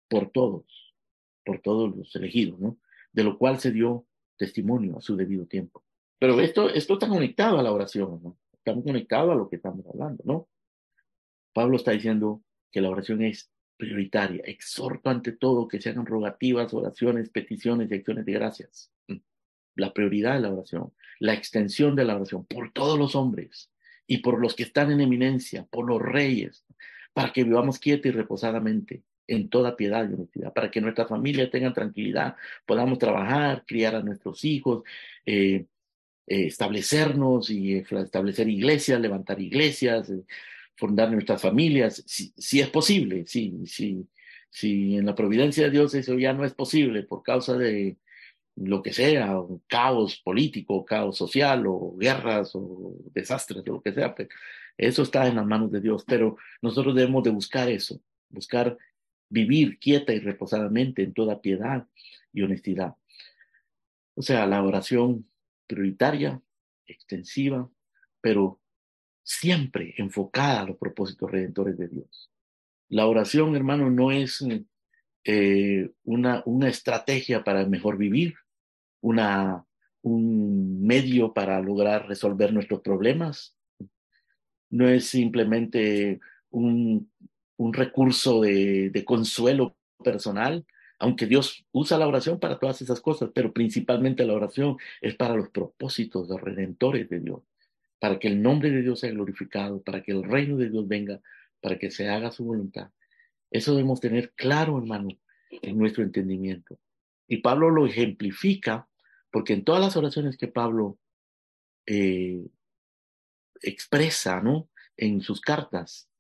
por 0.09 0.31
todos, 0.31 0.97
por 1.45 1.61
todos 1.61 1.95
los 1.97 2.15
elegidos, 2.17 2.59
¿no? 2.59 2.79
De 3.13 3.23
lo 3.23 3.39
cual 3.39 3.61
se 3.61 3.71
dio 3.71 4.07
testimonio 4.37 4.99
a 4.99 5.03
su 5.03 5.15
debido 5.15 5.47
tiempo. 5.47 5.85
Pero 6.19 6.41
esto, 6.41 6.69
esto 6.69 6.95
está 6.95 7.09
conectado 7.09 7.61
a 7.61 7.63
la 7.63 7.73
oración, 7.73 8.21
¿no? 8.23 8.39
Estamos 8.53 8.83
conectados 8.83 9.31
a 9.31 9.37
lo 9.37 9.49
que 9.49 9.57
estamos 9.57 9.87
hablando, 9.87 10.25
¿no? 10.27 10.49
Pablo 11.53 11.77
está 11.77 11.93
diciendo 11.93 12.43
que 12.73 12.81
la 12.81 12.91
oración 12.91 13.23
es 13.23 13.52
prioritaria. 13.77 14.43
Exhorto 14.45 15.11
ante 15.11 15.33
todo 15.33 15.69
que 15.69 15.81
se 15.81 15.91
hagan 15.91 16.07
rogativas, 16.07 16.73
oraciones, 16.75 17.31
peticiones 17.31 17.91
y 17.91 17.95
acciones 17.95 18.25
de 18.25 18.33
gracias. 18.33 18.91
Mm. 19.09 19.17
La 19.77 19.93
prioridad 19.93 20.35
de 20.35 20.41
la 20.41 20.53
oración, 20.53 20.93
la 21.19 21.35
extensión 21.35 21.97
de 21.97 22.05
la 22.05 22.17
oración 22.17 22.45
por 22.45 22.73
todos 22.73 22.99
los 22.99 23.15
hombres 23.15 23.71
y 24.07 24.19
por 24.19 24.41
los 24.41 24.55
que 24.55 24.65
están 24.65 24.91
en 24.91 25.01
eminencia, 25.01 25.67
por 25.71 25.87
los 25.87 26.01
reyes, 26.01 26.65
para 27.13 27.33
que 27.33 27.45
vivamos 27.45 27.79
quieta 27.79 28.09
y 28.09 28.11
reposadamente 28.11 29.03
en 29.27 29.49
toda 29.49 29.77
piedad 29.77 30.09
y 30.09 30.15
honestidad, 30.15 30.53
para 30.53 30.71
que 30.71 30.81
nuestra 30.81 31.07
familia 31.07 31.51
tenga 31.51 31.73
tranquilidad, 31.73 32.37
podamos 32.67 32.99
trabajar, 32.99 33.65
criar 33.67 33.95
a 33.95 34.03
nuestros 34.03 34.45
hijos, 34.45 34.83
eh, 35.25 35.67
eh, 36.27 36.47
establecernos 36.47 37.51
y 37.51 37.75
eh, 37.75 37.85
establecer 37.91 38.49
iglesias, 38.49 39.01
levantar 39.01 39.41
iglesias, 39.41 40.13
fundar 40.77 41.11
nuestras 41.11 41.41
familias, 41.43 42.03
si, 42.07 42.61
es 42.61 42.69
posible, 42.71 43.27
si, 43.27 43.67
si, 43.67 44.09
si 44.51 44.97
en 44.97 45.07
la 45.07 45.15
providencia 45.15 45.65
de 45.65 45.71
Dios 45.71 45.95
eso 45.95 46.19
ya 46.19 46.33
no 46.33 46.45
es 46.45 46.55
posible 46.55 47.03
por 47.03 47.23
causa 47.23 47.57
de, 47.57 47.97
lo 48.57 48.83
que 48.83 48.93
sea, 48.93 49.39
un 49.39 49.63
caos 49.67 50.21
político, 50.23 50.85
caos 50.85 51.17
social, 51.17 51.67
o 51.67 51.97
guerras, 51.97 52.53
o 52.55 52.97
desastres, 53.13 53.63
o 53.67 53.73
lo 53.73 53.83
que 53.83 53.93
sea, 53.93 54.15
pues, 54.15 54.29
eso 54.77 55.03
está 55.03 55.27
en 55.27 55.37
las 55.37 55.47
manos 55.47 55.71
de 55.71 55.81
Dios, 55.81 56.05
pero 56.07 56.37
nosotros 56.61 56.95
debemos 56.95 57.23
de 57.23 57.31
buscar 57.31 57.69
eso, 57.69 58.01
buscar 58.29 58.77
vivir 59.29 59.79
quieta 59.79 60.13
y 60.13 60.21
reposadamente 60.21 61.03
en 61.03 61.15
toda 61.15 61.41
piedad 61.41 61.87
y 62.33 62.43
honestidad. 62.43 62.95
O 64.15 64.23
sea, 64.23 64.47
la 64.47 64.63
oración 64.63 65.27
prioritaria, 65.67 66.41
extensiva, 66.87 67.71
pero 68.21 68.61
siempre 69.23 69.95
enfocada 69.99 70.61
a 70.61 70.67
los 70.67 70.77
propósitos 70.77 71.31
redentores 71.31 71.77
de 71.79 71.89
Dios. 71.89 72.31
La 72.89 73.07
oración, 73.07 73.57
hermano, 73.57 73.91
no 73.91 74.11
es 74.11 74.45
eh, 75.25 75.91
una, 76.05 76.43
una 76.47 76.69
estrategia 76.69 77.45
para 77.45 77.67
mejor 77.67 77.97
vivir, 77.97 78.35
una, 79.01 79.65
un 80.03 80.85
medio 80.85 81.33
para 81.33 81.61
lograr 81.61 82.09
resolver 82.09 82.53
nuestros 82.53 82.81
problemas, 82.81 83.57
no 84.71 84.89
es 84.89 85.07
simplemente 85.07 86.21
un, 86.51 87.11
un 87.63 87.73
recurso 87.73 88.41
de, 88.41 89.03
consuelo 89.07 89.77
personal, 90.03 90.67
aunque 90.99 91.27
Dios 91.27 91.65
usa 91.73 91.99
la 91.99 92.09
oración 92.09 92.39
para 92.39 92.59
todas 92.59 92.83
esas 92.83 93.01
cosas, 93.01 93.31
pero 93.35 93.53
principalmente 93.53 94.25
la 94.25 94.35
oración 94.35 94.77
es 95.01 95.15
para 95.15 95.37
los 95.37 95.49
propósitos 95.51 96.29
los 96.29 96.41
redentores 96.41 97.09
de 97.09 97.21
Dios, 97.21 97.43
para 98.03 98.19
que 98.19 98.27
el 98.27 98.43
nombre 98.43 98.69
de 98.69 98.83
Dios 98.83 98.99
sea 98.99 99.13
glorificado, 99.13 99.81
para 99.81 100.03
que 100.03 100.11
el 100.11 100.25
reino 100.25 100.57
de 100.57 100.69
Dios 100.69 100.89
venga, 100.89 101.21
para 101.61 101.79
que 101.79 101.93
se 101.93 102.09
haga 102.09 102.33
su 102.33 102.45
voluntad. 102.45 102.91
Eso 103.49 103.77
debemos 103.77 104.01
tener 104.01 104.33
claro, 104.33 104.77
hermano, 104.77 105.11
en 105.49 105.79
nuestro 105.79 106.03
entendimiento. 106.03 106.81
Y 107.29 107.37
Pablo 107.37 107.71
lo 107.71 107.87
ejemplifica, 107.87 108.89
porque 109.31 109.53
en 109.53 109.63
todas 109.63 109.81
las 109.81 109.97
oraciones 109.97 110.37
que 110.37 110.49
Pablo 110.49 110.99
eh, 111.87 112.45
expresa, 113.61 114.41
¿no? 114.41 114.69
En 114.97 115.21
sus 115.21 115.41
cartas, 115.41 116.11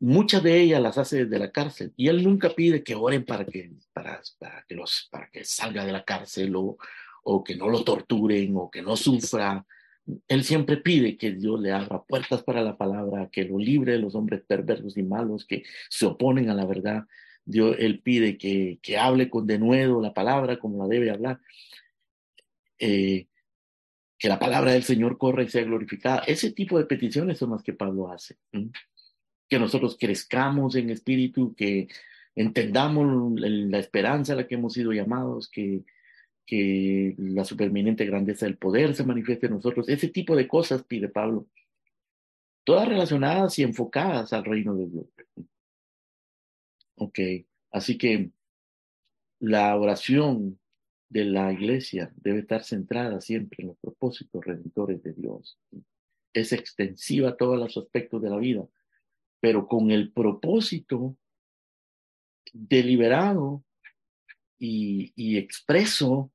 muchas 0.00 0.42
de 0.42 0.58
ellas 0.58 0.80
las 0.80 0.96
hace 0.96 1.26
desde 1.26 1.38
la 1.38 1.52
cárcel 1.52 1.92
y 1.98 2.08
él 2.08 2.24
nunca 2.24 2.48
pide 2.48 2.82
que 2.82 2.94
oren 2.94 3.26
para 3.26 3.44
que, 3.44 3.74
para, 3.92 4.22
para 4.38 4.64
que, 4.66 4.74
los, 4.74 5.06
para 5.10 5.28
que 5.28 5.44
salga 5.44 5.84
de 5.84 5.92
la 5.92 6.02
cárcel 6.02 6.56
o, 6.56 6.78
o 7.24 7.44
que 7.44 7.56
no 7.56 7.68
lo 7.68 7.84
torturen 7.84 8.56
o 8.56 8.70
que 8.70 8.80
no 8.80 8.96
sufra. 8.96 9.66
Él 10.28 10.44
siempre 10.44 10.76
pide 10.78 11.16
que 11.16 11.32
Dios 11.32 11.60
le 11.60 11.72
abra 11.72 12.02
puertas 12.02 12.42
para 12.42 12.62
la 12.62 12.76
palabra, 12.76 13.28
que 13.30 13.44
lo 13.44 13.58
libre 13.58 13.92
de 13.92 13.98
los 13.98 14.14
hombres 14.14 14.42
perversos 14.46 14.96
y 14.96 15.02
malos 15.02 15.46
que 15.46 15.62
se 15.88 16.06
oponen 16.06 16.50
a 16.50 16.54
la 16.54 16.66
verdad. 16.66 17.04
Dios, 17.44 17.76
él 17.78 18.00
pide 18.00 18.38
que, 18.38 18.78
que 18.82 18.98
hable 18.98 19.30
con 19.30 19.46
denuedo 19.46 20.00
la 20.00 20.14
palabra 20.14 20.58
como 20.58 20.82
la 20.82 20.88
debe 20.88 21.10
hablar. 21.10 21.40
Eh, 22.78 23.26
que 24.18 24.28
la 24.28 24.38
palabra 24.38 24.72
del 24.72 24.84
Señor 24.84 25.18
corra 25.18 25.42
y 25.42 25.48
sea 25.48 25.64
glorificada. 25.64 26.20
Ese 26.26 26.52
tipo 26.52 26.78
de 26.78 26.86
peticiones 26.86 27.38
son 27.38 27.50
las 27.50 27.62
que 27.62 27.72
Pablo 27.72 28.10
hace 28.10 28.36
que 29.52 29.58
nosotros 29.58 29.98
crezcamos 30.00 30.76
en 30.76 30.88
espíritu, 30.88 31.54
que 31.54 31.86
entendamos 32.34 33.38
la 33.38 33.78
esperanza 33.78 34.32
a 34.32 34.36
la 34.36 34.46
que 34.46 34.54
hemos 34.54 34.72
sido 34.72 34.92
llamados, 34.92 35.50
que, 35.50 35.84
que 36.46 37.14
la 37.18 37.44
superminente 37.44 38.04
grandeza 38.04 38.46
del 38.46 38.58
poder 38.58 38.94
se 38.94 39.04
manifieste 39.04 39.46
en 39.46 39.54
nosotros. 39.54 39.88
Ese 39.88 40.08
tipo 40.08 40.36
de 40.36 40.48
cosas 40.48 40.84
pide 40.84 41.08
Pablo, 41.08 41.46
todas 42.64 42.88
relacionadas 42.88 43.58
y 43.58 43.62
enfocadas 43.62 44.32
al 44.32 44.44
reino 44.44 44.74
de 44.74 44.86
Dios. 44.86 45.06
Ok, 46.96 47.18
así 47.70 47.98
que 47.98 48.30
la 49.40 49.76
oración 49.76 50.58
de 51.08 51.24
la 51.24 51.52
iglesia 51.52 52.12
debe 52.16 52.40
estar 52.40 52.64
centrada 52.64 53.20
siempre 53.20 53.62
en 53.62 53.68
los 53.68 53.78
propósitos 53.78 54.44
redentores 54.44 55.02
de 55.02 55.12
Dios. 55.12 55.58
Es 56.32 56.52
extensiva 56.52 57.30
a 57.30 57.36
todos 57.36 57.58
los 57.58 57.76
aspectos 57.76 58.22
de 58.22 58.30
la 58.30 58.38
vida 58.38 58.66
pero 59.42 59.66
con 59.66 59.90
el 59.90 60.12
propósito 60.12 61.16
deliberado 62.52 63.64
y, 64.64 65.38
expreso 65.38 66.30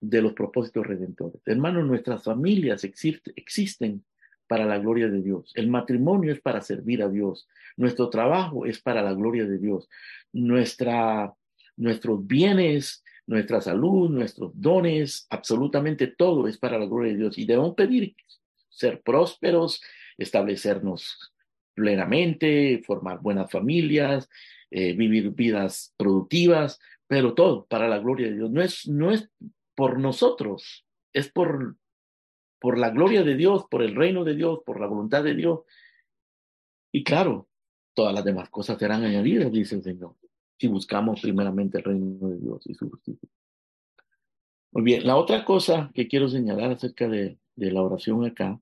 de 0.00 0.22
los 0.22 0.32
propósitos 0.32 0.86
redentores. 0.86 1.40
Hermanos, 1.46 1.86
nuestras 1.86 2.24
familias 2.24 2.84
existen 2.84 4.04
para 4.48 4.64
la 4.64 4.78
gloria 4.78 5.08
de 5.08 5.22
Dios. 5.22 5.52
El 5.54 5.68
matrimonio 5.68 6.32
es 6.32 6.40
para 6.40 6.62
servir 6.62 7.02
a 7.02 7.08
Dios. 7.08 7.46
Nuestro 7.76 8.10
trabajo 8.10 8.66
es 8.66 8.80
para 8.80 9.02
la 9.02 9.12
gloria 9.12 9.44
de 9.44 9.58
Dios. 9.58 9.88
Nuestra, 10.32 11.32
nuestros 11.76 12.26
bienes, 12.26 13.04
nuestra 13.26 13.60
salud, 13.60 14.10
nuestros 14.10 14.50
dones, 14.54 15.26
absolutamente 15.30 16.08
todo 16.08 16.48
es 16.48 16.58
para 16.58 16.78
la 16.78 16.86
gloria 16.86 17.12
de 17.12 17.18
Dios. 17.18 17.38
Y 17.38 17.44
debemos 17.44 17.74
pedir 17.74 18.16
ser 18.68 19.00
prósperos, 19.02 19.80
establecernos 20.18 21.32
plenamente, 21.74 22.82
formar 22.84 23.20
buenas 23.20 23.50
familias, 23.50 24.28
eh, 24.72 24.92
vivir 24.92 25.30
vidas 25.30 25.94
productivas, 25.96 26.80
pero 27.10 27.34
todo 27.34 27.66
para 27.66 27.88
la 27.88 27.98
gloria 27.98 28.28
de 28.28 28.36
Dios. 28.36 28.50
No 28.52 28.62
es, 28.62 28.86
no 28.86 29.10
es 29.10 29.28
por 29.74 29.98
nosotros, 29.98 30.86
es 31.12 31.28
por, 31.28 31.76
por 32.60 32.78
la 32.78 32.90
gloria 32.90 33.24
de 33.24 33.34
Dios, 33.34 33.64
por 33.68 33.82
el 33.82 33.96
reino 33.96 34.22
de 34.22 34.36
Dios, 34.36 34.60
por 34.64 34.78
la 34.78 34.86
voluntad 34.86 35.24
de 35.24 35.34
Dios. 35.34 35.62
Y 36.92 37.02
claro, 37.02 37.48
todas 37.94 38.14
las 38.14 38.24
demás 38.24 38.48
cosas 38.48 38.78
serán 38.78 39.02
añadidas, 39.02 39.50
dice 39.50 39.74
el 39.74 39.82
Señor, 39.82 40.14
si 40.56 40.68
buscamos 40.68 41.20
primeramente 41.20 41.78
el 41.78 41.84
reino 41.84 42.28
de 42.28 42.38
Dios 42.38 42.64
y 42.66 42.74
su 42.74 42.88
justicia. 42.88 43.28
Muy 44.70 44.84
bien, 44.84 45.04
la 45.04 45.16
otra 45.16 45.44
cosa 45.44 45.90
que 45.92 46.06
quiero 46.06 46.28
señalar 46.28 46.70
acerca 46.70 47.08
de, 47.08 47.40
de 47.56 47.72
la 47.72 47.82
oración 47.82 48.24
acá 48.24 48.60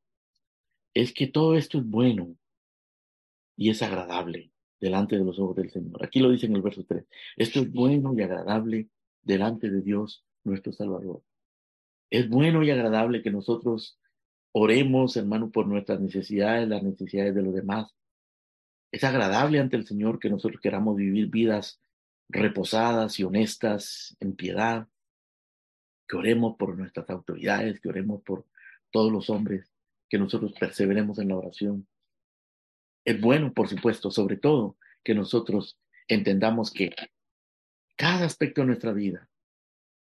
es 0.94 1.12
que 1.12 1.26
todo 1.26 1.54
esto 1.54 1.76
es 1.76 1.84
bueno 1.84 2.34
y 3.58 3.68
es 3.68 3.82
agradable 3.82 4.52
delante 4.80 5.16
de 5.16 5.24
los 5.24 5.38
ojos 5.38 5.56
del 5.56 5.70
Señor. 5.70 6.04
Aquí 6.04 6.20
lo 6.20 6.30
dice 6.30 6.46
en 6.46 6.56
el 6.56 6.62
verso 6.62 6.84
3. 6.86 7.04
Esto 7.36 7.60
es 7.60 7.72
bueno 7.72 8.14
y 8.16 8.22
agradable 8.22 8.88
delante 9.22 9.70
de 9.70 9.82
Dios 9.82 10.24
nuestro 10.44 10.72
Salvador. 10.72 11.22
Es 12.10 12.28
bueno 12.28 12.62
y 12.62 12.70
agradable 12.70 13.22
que 13.22 13.30
nosotros 13.30 13.98
oremos, 14.52 15.16
hermano, 15.16 15.50
por 15.50 15.66
nuestras 15.66 16.00
necesidades, 16.00 16.68
las 16.68 16.82
necesidades 16.82 17.34
de 17.34 17.42
los 17.42 17.54
demás. 17.54 17.94
Es 18.90 19.04
agradable 19.04 19.60
ante 19.60 19.76
el 19.76 19.86
Señor 19.86 20.18
que 20.18 20.30
nosotros 20.30 20.60
queramos 20.60 20.96
vivir 20.96 21.28
vidas 21.28 21.80
reposadas 22.28 23.18
y 23.20 23.24
honestas 23.24 24.16
en 24.20 24.34
piedad, 24.34 24.88
que 26.06 26.16
oremos 26.16 26.56
por 26.56 26.76
nuestras 26.76 27.08
autoridades, 27.10 27.80
que 27.80 27.88
oremos 27.88 28.22
por 28.22 28.46
todos 28.90 29.12
los 29.12 29.28
hombres, 29.28 29.70
que 30.08 30.18
nosotros 30.18 30.54
perseveremos 30.58 31.18
en 31.18 31.28
la 31.28 31.36
oración. 31.36 31.86
Es 33.08 33.18
bueno, 33.22 33.54
por 33.54 33.70
supuesto, 33.70 34.10
sobre 34.10 34.36
todo, 34.36 34.76
que 35.02 35.14
nosotros 35.14 35.80
entendamos 36.08 36.70
que 36.70 36.94
cada 37.96 38.26
aspecto 38.26 38.60
de 38.60 38.66
nuestra 38.66 38.92
vida 38.92 39.30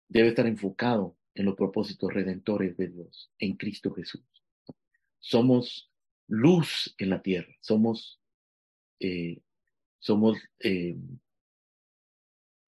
debe 0.08 0.28
estar 0.28 0.46
enfocado 0.46 1.18
en 1.34 1.46
los 1.46 1.56
propósitos 1.56 2.14
redentores 2.14 2.78
de 2.78 2.90
Dios, 2.90 3.32
en 3.40 3.58
Cristo 3.58 3.92
Jesús. 3.96 4.22
Somos 5.18 5.92
luz 6.28 6.94
en 7.00 7.10
la 7.10 7.24
tierra, 7.24 7.52
somos, 7.62 8.22
eh, 9.00 9.42
somos 9.98 10.38
eh, 10.60 10.96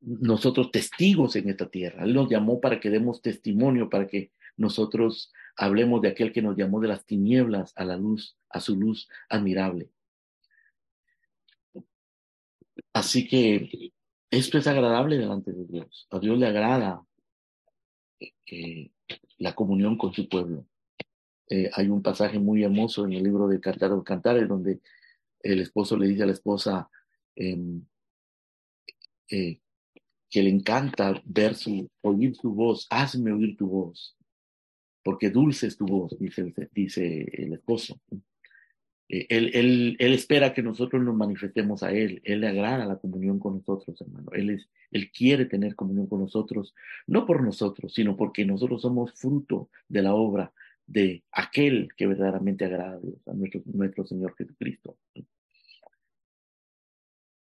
nosotros 0.01 0.71
testigos 0.71 1.35
en 1.35 1.49
esta 1.51 1.69
tierra. 1.69 2.03
Él 2.03 2.15
nos 2.15 2.31
llamó 2.31 2.59
para 2.59 2.79
que 2.79 2.89
demos 2.89 3.21
testimonio, 3.21 3.91
para 3.91 4.07
que 4.07 4.31
nosotros 4.57 5.31
hablemos 5.55 6.01
de 6.01 6.07
aquel 6.07 6.33
que 6.33 6.41
nos 6.41 6.57
llamó 6.57 6.79
de 6.79 6.87
las 6.87 7.05
tinieblas 7.05 7.73
a 7.75 7.85
la 7.85 7.95
luz, 7.95 8.39
a 8.49 8.59
su 8.59 8.75
luz 8.75 9.07
admirable. 9.29 9.91
Así 12.95 13.27
que 13.27 13.91
esto 14.31 14.57
es 14.57 14.67
agradable 14.67 15.17
delante 15.17 15.51
de 15.51 15.65
Dios. 15.65 16.07
A 16.11 16.17
Dios 16.17 16.39
le 16.39 16.47
agrada 16.47 17.05
la 19.37 19.53
comunión 19.53 19.97
con 19.97 20.13
su 20.13 20.29
pueblo. 20.29 20.65
Eh, 21.49 21.69
hay 21.73 21.89
un 21.89 22.01
pasaje 22.01 22.39
muy 22.39 22.63
hermoso 22.63 23.05
en 23.05 23.11
el 23.11 23.23
libro 23.23 23.49
de 23.49 23.59
Cantar 23.59 23.91
o 23.91 24.01
Cantares 24.01 24.47
donde 24.47 24.79
el 25.41 25.59
esposo 25.59 25.97
le 25.97 26.07
dice 26.07 26.23
a 26.23 26.27
la 26.27 26.31
esposa 26.31 26.89
em, 27.35 27.85
eh, 29.29 29.59
que 30.29 30.41
le 30.41 30.49
encanta 30.49 31.21
ver 31.25 31.55
su, 31.55 31.89
oír 32.01 32.33
su 32.33 32.53
voz, 32.53 32.87
hazme 32.89 33.33
oír 33.33 33.57
tu 33.57 33.67
voz, 33.67 34.15
porque 35.03 35.29
dulce 35.29 35.67
es 35.67 35.75
tu 35.75 35.85
voz, 35.85 36.15
dice 36.17 37.25
el 37.33 37.53
esposo. 37.53 37.99
Eh, 39.07 39.27
él, 39.29 39.51
él, 39.53 39.95
él, 39.99 40.13
espera 40.13 40.53
que 40.53 40.63
nosotros 40.63 41.03
nos 41.03 41.15
manifestemos 41.15 41.83
a 41.83 41.91
Él. 41.91 42.21
Él 42.23 42.41
le 42.41 42.47
agrada 42.47 42.85
la 42.85 42.97
comunión 42.97 43.39
con 43.39 43.55
nosotros, 43.55 43.99
hermano. 44.01 44.31
Él, 44.33 44.49
es, 44.51 44.69
él 44.91 45.11
quiere 45.11 45.45
tener 45.45 45.75
comunión 45.75 46.07
con 46.07 46.21
nosotros, 46.21 46.73
no 47.07 47.25
por 47.25 47.43
nosotros, 47.43 47.93
sino 47.93 48.17
porque 48.17 48.45
nosotros 48.45 48.81
somos 48.81 49.13
fruto 49.13 49.69
de 49.87 50.01
la 50.01 50.13
obra 50.13 50.53
de 50.87 51.23
aquel 51.31 51.89
que 51.97 52.07
verdaderamente 52.07 52.65
agrada 52.65 52.93
a 52.93 52.99
Dios, 52.99 53.27
a 53.27 53.33
nuestro, 53.33 53.61
nuestro 53.65 54.05
Señor 54.05 54.35
Jesucristo. 54.35 54.97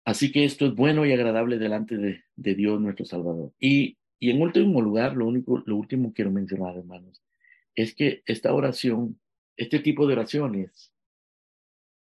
Así 0.04 0.32
que 0.32 0.44
esto 0.44 0.66
es 0.66 0.74
bueno 0.74 1.06
y 1.06 1.12
agradable 1.12 1.58
delante 1.58 1.96
de, 1.96 2.22
de 2.34 2.54
Dios 2.54 2.80
nuestro 2.80 3.04
Salvador. 3.04 3.52
Y, 3.58 3.96
y 4.18 4.30
en 4.30 4.42
último 4.42 4.80
lugar, 4.82 5.16
lo 5.16 5.26
único, 5.26 5.62
lo 5.64 5.76
último 5.76 6.12
quiero 6.12 6.30
mencionar, 6.30 6.76
hermanos, 6.76 7.22
es 7.74 7.94
que 7.94 8.22
esta 8.26 8.52
oración, 8.52 9.18
este 9.56 9.78
tipo 9.78 10.06
de 10.06 10.14
oraciones, 10.14 10.91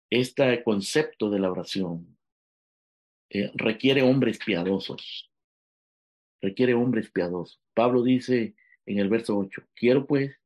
este 0.10 0.64
concepto 0.64 1.30
de 1.30 1.40
la 1.40 1.52
oración, 1.52 2.18
eh, 3.30 3.52
requiere 3.56 4.02
hombres 4.02 4.40
piadosos. 4.40 5.32
Requiere 6.42 6.74
hombres 6.74 7.12
piadosos. 7.12 7.62
Pablo 7.74 8.04
dice 8.04 8.56
en 8.86 9.00
el 9.00 9.10
verso 9.10 9.38
8, 9.38 9.64
quiero 9.76 10.06
pues 10.06 10.40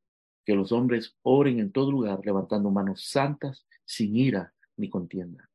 que 0.46 0.56
los 0.56 0.72
hombres 0.72 1.16
oren 1.22 1.60
en 1.60 1.72
todo 1.72 1.92
lugar 1.92 2.20
levantando 2.24 2.72
manos 2.72 3.06
santas 3.06 3.68
sin 3.86 4.16
ira 4.16 4.54
ni 4.78 4.90
contienda. 4.90 5.50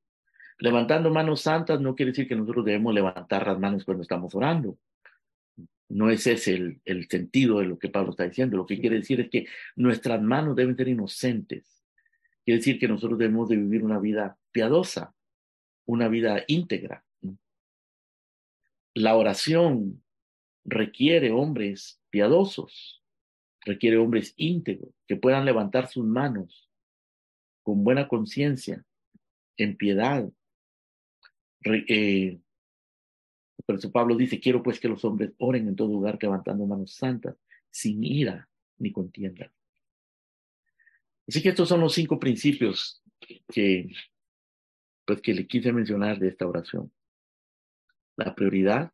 Levantando 0.59 1.11
manos 1.11 1.43
santas 1.43 1.81
no 1.81 1.95
quiere 1.95 2.13
decir 2.13 2.29
que 2.29 2.37
nosotros 2.37 2.65
debemos 2.65 2.95
levantar 2.95 3.47
las 3.47 3.59
manos 3.59 3.85
cuando 3.85 4.03
estamos 4.03 4.35
orando. 4.35 4.79
No 5.89 6.11
es 6.11 6.27
ese 6.27 6.55
el, 6.55 6.81
el 6.85 7.09
sentido 7.09 7.59
de 7.59 7.67
lo 7.67 7.79
que 7.79 7.89
Pablo 7.89 8.11
está 8.11 8.25
diciendo. 8.25 8.57
Lo 8.57 8.67
que 8.67 8.79
quiere 8.81 8.97
decir 8.97 9.21
es 9.21 9.31
que 9.31 9.47
nuestras 9.75 10.23
manos 10.23 10.57
deben 10.57 10.77
ser 10.77 10.89
inocentes. 10.89 11.76
Quiere 12.47 12.59
decir 12.59 12.79
que 12.79 12.87
nosotros 12.87 13.19
debemos 13.19 13.49
de 13.49 13.57
vivir 13.57 13.83
una 13.83 13.99
vida 13.99 14.39
piadosa, 14.53 15.13
una 15.85 16.07
vida 16.07 16.45
íntegra. 16.47 17.05
La 18.95 19.17
oración 19.17 20.05
requiere 20.65 21.33
hombres 21.33 22.01
piadosos, 22.09 23.03
requiere 23.63 23.97
hombres 23.97 24.33
íntegros 24.37 24.95
que 25.09 25.17
puedan 25.17 25.45
levantar 25.45 25.89
sus 25.89 26.07
manos 26.07 26.71
con 27.65 27.83
buena 27.83 28.07
conciencia, 28.07 28.85
en 29.57 29.77
piedad. 29.77 30.31
Eh, 31.65 32.39
por 33.67 33.75
eso 33.75 33.91
Pablo 33.91 34.15
dice, 34.15 34.39
quiero 34.39 34.63
pues 34.63 34.79
que 34.79 34.87
los 34.87 35.05
hombres 35.05 35.33
oren 35.39 35.67
en 35.67 35.75
todo 35.75 35.89
lugar 35.89 36.17
levantando 36.23 36.65
manos 36.65 36.95
santas, 36.95 37.35
sin 37.71 38.05
ira 38.05 38.49
ni 38.79 38.93
contienda. 38.93 39.51
Así 41.29 41.43
que 41.43 41.51
estos 41.51 41.69
son 41.69 41.81
los 41.81 41.93
cinco 41.93 42.19
principios 42.19 43.03
que, 43.53 43.91
pues, 45.05 45.21
que 45.21 45.35
le 45.35 45.47
quise 45.47 45.73
mencionar 45.73 46.19
de 46.19 46.29
esta 46.29 46.47
oración. 46.47 46.93
La 48.17 48.35
prioridad 48.35 48.93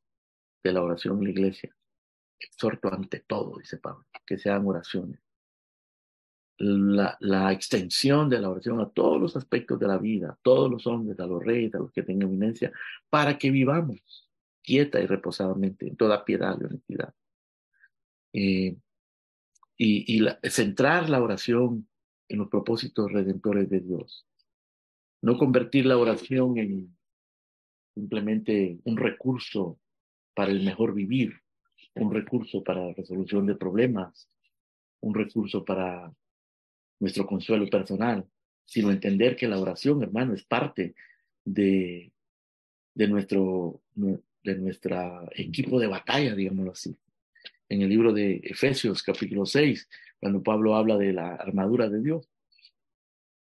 de 0.63 0.73
la 0.73 0.83
oración 0.83 1.19
en 1.19 1.25
la 1.25 1.31
iglesia. 1.31 1.75
Exhorto 2.39 2.93
ante 2.93 3.21
todo, 3.21 3.59
dice 3.59 3.79
Pablo, 3.79 4.07
que 4.27 4.39
sean 4.39 4.67
oraciones. 4.67 5.21
La, 6.59 7.17
la, 7.21 7.53
extensión 7.53 8.29
de 8.29 8.39
la 8.39 8.49
oración 8.49 8.81
a 8.81 8.89
todos 8.89 9.21
los 9.21 9.37
aspectos 9.37 9.81
de 9.81 9.89
la 9.89 9.99
vida, 9.99 10.31
a 10.31 10.39
todos 10.43 10.71
los 10.71 10.87
hombres, 10.87 11.19
a 11.19 11.27
los 11.27 11.43
reyes, 11.43 11.75
a 11.75 11.79
los 11.79 11.93
que 11.93 12.03
tengan 12.03 12.29
eminencia, 12.29 12.73
para 13.11 13.37
que 13.37 13.51
vivamos 13.51 14.29
quieta 14.63 15.01
y 15.01 15.07
reposadamente 15.07 15.89
en 15.89 15.97
toda 15.97 16.25
piedad 16.25 16.57
y 16.61 16.65
honestidad. 16.65 17.15
Eh, 18.33 18.77
y, 19.77 20.19
y 20.19 20.29
centrar 20.49 21.11
la 21.11 21.21
oración 21.21 21.89
en 22.33 22.41
los 22.41 22.49
propósitos 22.49 23.13
redentores 23.13 23.69
de 23.69 23.81
Dios. 23.81 24.27
No 25.21 25.39
convertir 25.39 25.87
la 25.87 25.99
oración 25.99 26.59
en 26.59 26.97
simplemente 27.95 28.79
un 28.85 28.97
recurso 28.97 29.79
para 30.35 30.51
el 30.51 30.65
mejor 30.65 30.95
vivir, 30.95 31.35
un 31.95 32.13
recurso 32.13 32.65
para 32.65 32.87
la 32.87 32.95
resolución 32.95 33.47
de 33.47 33.55
problemas, 33.55 34.29
un 35.01 35.15
recurso 35.15 35.65
para 35.65 36.13
nuestro 37.01 37.27
consuelo 37.27 37.69
personal, 37.69 38.27
sino 38.65 38.91
entender 38.91 39.37
que 39.37 39.49
la 39.49 39.61
oración, 39.61 40.03
hermano, 40.03 40.33
es 40.35 40.45
parte 40.45 40.95
de, 41.45 42.13
de 42.95 43.09
nuestro 43.09 43.81
de 43.95 44.57
nuestro 44.57 45.29
equipo 45.37 45.79
de 45.79 45.87
batalla, 45.87 46.35
digámoslo 46.35 46.73
así. 46.73 46.97
En 47.69 47.83
el 47.83 47.89
libro 47.89 48.13
de 48.13 48.41
Efesios 48.43 49.03
capítulo 49.03 49.47
6, 49.47 49.89
cuando 50.23 50.41
Pablo 50.41 50.77
habla 50.77 50.97
de 50.99 51.13
la 51.13 51.35
armadura 51.35 51.89
de 51.89 52.01
Dios, 52.01 52.31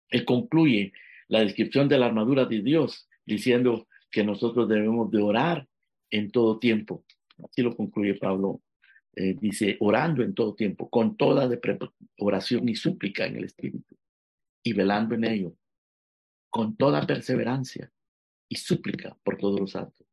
él 0.09 0.25
concluye 0.25 0.95
la 1.29 1.41
descripción 1.41 1.91
de 1.91 1.99
la 1.99 2.07
armadura 2.07 2.47
de 2.47 2.63
Dios 2.63 3.07
diciendo 3.27 3.87
que 4.11 4.25
nosotros 4.25 4.67
debemos 4.67 5.11
de 5.11 5.21
orar 5.21 5.69
en 6.11 6.31
todo 6.31 6.59
tiempo. 6.59 7.05
Así 7.45 7.61
lo 7.61 7.77
concluye 7.77 8.15
Pablo. 8.15 8.63
Eh, 9.15 9.37
dice, 9.39 9.77
orando 9.81 10.23
en 10.23 10.33
todo 10.33 10.55
tiempo, 10.55 10.89
con 10.89 11.19
toda 11.19 11.47
de 11.49 11.61
oración 12.17 12.67
y 12.67 12.77
súplica 12.77 13.27
en 13.27 13.37
el 13.37 13.45
Espíritu, 13.45 13.95
y 14.63 14.73
velando 14.73 15.15
en 15.17 15.25
ello, 15.25 15.55
con 16.49 16.77
toda 16.77 17.07
perseverancia 17.07 17.93
y 18.49 18.57
súplica 18.57 19.19
por 19.23 19.37
todos 19.37 19.61
los 19.61 19.73
santos. 19.73 20.07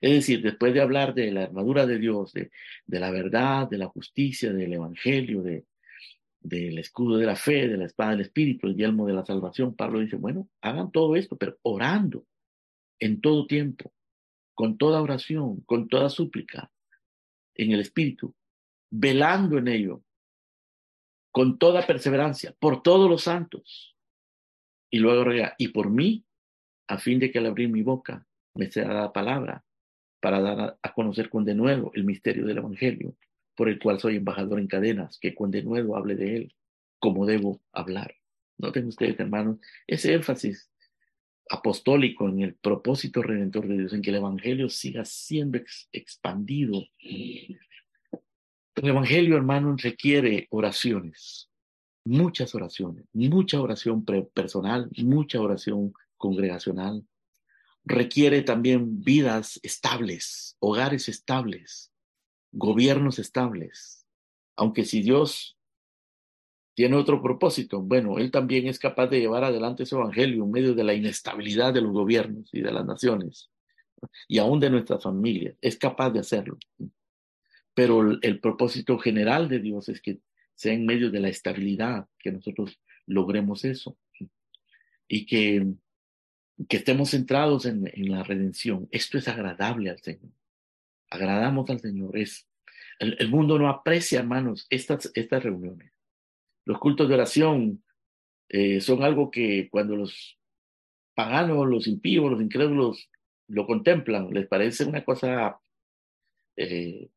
Es 0.00 0.12
decir, 0.12 0.42
después 0.42 0.72
de 0.72 0.80
hablar 0.80 1.12
de 1.12 1.32
la 1.32 1.42
armadura 1.42 1.86
de 1.86 1.98
Dios, 1.98 2.32
de, 2.32 2.52
de 2.86 3.00
la 3.00 3.10
verdad, 3.10 3.68
de 3.68 3.78
la 3.78 3.88
justicia, 3.88 4.52
del 4.52 4.72
evangelio, 4.72 5.42
de, 5.42 5.64
del 6.40 6.78
escudo 6.78 7.18
de 7.18 7.26
la 7.26 7.36
fe, 7.36 7.68
de 7.68 7.76
la 7.76 7.86
espada 7.86 8.12
del 8.12 8.22
espíritu, 8.22 8.66
el 8.66 8.76
yelmo 8.76 9.06
de 9.06 9.14
la 9.14 9.24
salvación, 9.24 9.74
Pablo 9.74 10.00
dice, 10.00 10.16
bueno, 10.16 10.48
hagan 10.60 10.90
todo 10.90 11.16
esto, 11.16 11.36
pero 11.36 11.58
orando 11.62 12.24
en 13.00 13.20
todo 13.20 13.46
tiempo, 13.46 13.92
con 14.54 14.78
toda 14.78 15.02
oración, 15.02 15.60
con 15.62 15.88
toda 15.88 16.08
súplica, 16.08 16.70
en 17.54 17.72
el 17.72 17.80
espíritu, 17.80 18.34
velando 18.90 19.58
en 19.58 19.68
ello, 19.68 20.02
con 21.30 21.58
toda 21.58 21.86
perseverancia, 21.86 22.54
por 22.58 22.82
todos 22.82 23.10
los 23.10 23.22
santos. 23.22 23.96
Y 24.90 24.98
luego 24.98 25.22
agrega, 25.22 25.54
y 25.58 25.68
por 25.68 25.90
mí, 25.90 26.24
a 26.88 26.98
fin 26.98 27.18
de 27.18 27.30
que 27.30 27.38
al 27.38 27.46
abrir 27.46 27.68
mi 27.68 27.82
boca 27.82 28.26
me 28.54 28.70
sea 28.70 28.88
la 28.88 29.12
palabra 29.12 29.64
para 30.20 30.40
dar 30.40 30.78
a, 30.82 30.92
conocer 30.94 31.28
con 31.28 31.44
denuedo 31.44 31.90
el 31.94 32.04
misterio 32.04 32.46
del 32.46 32.58
Evangelio, 32.58 33.14
por 33.58 33.68
el 33.68 33.80
cual 33.80 33.98
soy 33.98 34.14
embajador 34.14 34.60
en 34.60 34.68
cadenas, 34.68 35.18
que 35.18 35.34
con 35.34 35.50
denuedo 35.50 35.96
hable 35.96 36.14
de 36.14 36.36
él, 36.36 36.54
como 37.00 37.26
debo 37.26 37.60
hablar. 37.72 38.14
Noten 38.56 38.86
ustedes, 38.86 39.18
hermanos, 39.18 39.58
ese 39.88 40.14
énfasis 40.14 40.70
apostólico 41.50 42.28
en 42.28 42.40
el 42.42 42.54
propósito 42.54 43.20
redentor 43.20 43.66
de 43.66 43.78
Dios, 43.78 43.92
en 43.92 44.02
que 44.02 44.10
el 44.10 44.16
Evangelio 44.16 44.68
siga 44.68 45.04
siendo 45.04 45.58
expandido. 45.90 46.84
El 47.00 47.58
Evangelio, 48.76 49.36
hermanos, 49.36 49.82
requiere 49.82 50.46
oraciones, 50.50 51.50
muchas 52.04 52.54
oraciones, 52.54 53.06
mucha 53.12 53.60
oración 53.60 54.04
personal, 54.04 54.88
mucha 54.98 55.40
oración 55.40 55.92
congregacional, 56.16 57.04
requiere 57.84 58.42
también 58.42 59.02
vidas 59.02 59.58
estables, 59.64 60.56
hogares 60.60 61.08
estables, 61.08 61.90
gobiernos 62.52 63.18
estables. 63.18 64.06
Aunque 64.56 64.84
si 64.84 65.02
Dios 65.02 65.56
tiene 66.74 66.96
otro 66.96 67.22
propósito, 67.22 67.80
bueno, 67.80 68.18
Él 68.18 68.30
también 68.30 68.66
es 68.66 68.78
capaz 68.78 69.08
de 69.08 69.20
llevar 69.20 69.44
adelante 69.44 69.82
ese 69.82 69.96
evangelio 69.96 70.44
en 70.44 70.50
medio 70.50 70.74
de 70.74 70.84
la 70.84 70.94
inestabilidad 70.94 71.72
de 71.72 71.80
los 71.80 71.92
gobiernos 71.92 72.48
y 72.52 72.60
de 72.60 72.72
las 72.72 72.86
naciones 72.86 73.50
y 74.28 74.38
aún 74.38 74.60
de 74.60 74.70
nuestras 74.70 75.02
familias. 75.02 75.56
Es 75.60 75.76
capaz 75.76 76.10
de 76.10 76.20
hacerlo. 76.20 76.58
Pero 77.74 78.18
el, 78.22 78.40
propósito 78.40 78.98
general 78.98 79.48
de 79.48 79.60
Dios 79.60 79.88
es 79.88 80.00
que 80.00 80.20
sea 80.54 80.72
en 80.72 80.86
medio 80.86 81.10
de 81.10 81.20
la 81.20 81.28
estabilidad 81.28 82.08
que 82.18 82.32
nosotros 82.32 82.80
logremos 83.06 83.64
eso 83.64 83.96
y 85.06 85.26
que 85.26 85.66
que 86.66 86.78
estemos 86.78 87.10
centrados 87.10 87.66
en, 87.66 87.88
la 88.10 88.22
redención. 88.22 88.88
Esto 88.90 89.18
es 89.18 89.28
agradable 89.28 89.90
al 89.90 90.00
Señor. 90.00 90.32
Agradamos 91.10 91.68
al 91.70 91.80
Señor. 91.80 92.16
Es, 92.16 92.48
el, 92.98 93.28
mundo 93.28 93.58
no 93.58 93.68
aprecia, 93.68 94.20
hermanos, 94.20 94.66
estas, 94.70 95.10
estas 95.14 95.42
reuniones. 95.42 95.92
Los 96.64 96.78
cultos 96.78 97.08
de 97.08 97.14
oración 97.14 97.84
eh, 98.48 98.80
son 98.80 99.02
algo 99.02 99.30
que 99.30 99.68
cuando 99.70 99.96
los 99.96 100.38
paganos, 101.14 101.66
los 101.66 101.86
impíos, 101.86 102.30
los 102.30 102.40
incrédulos 102.40 103.10
lo 103.48 103.66
contemplan, 103.66 104.30
les 104.30 104.46
parece 104.46 104.84
una 104.84 105.04
cosa 105.04 105.58
eh, 106.56 107.08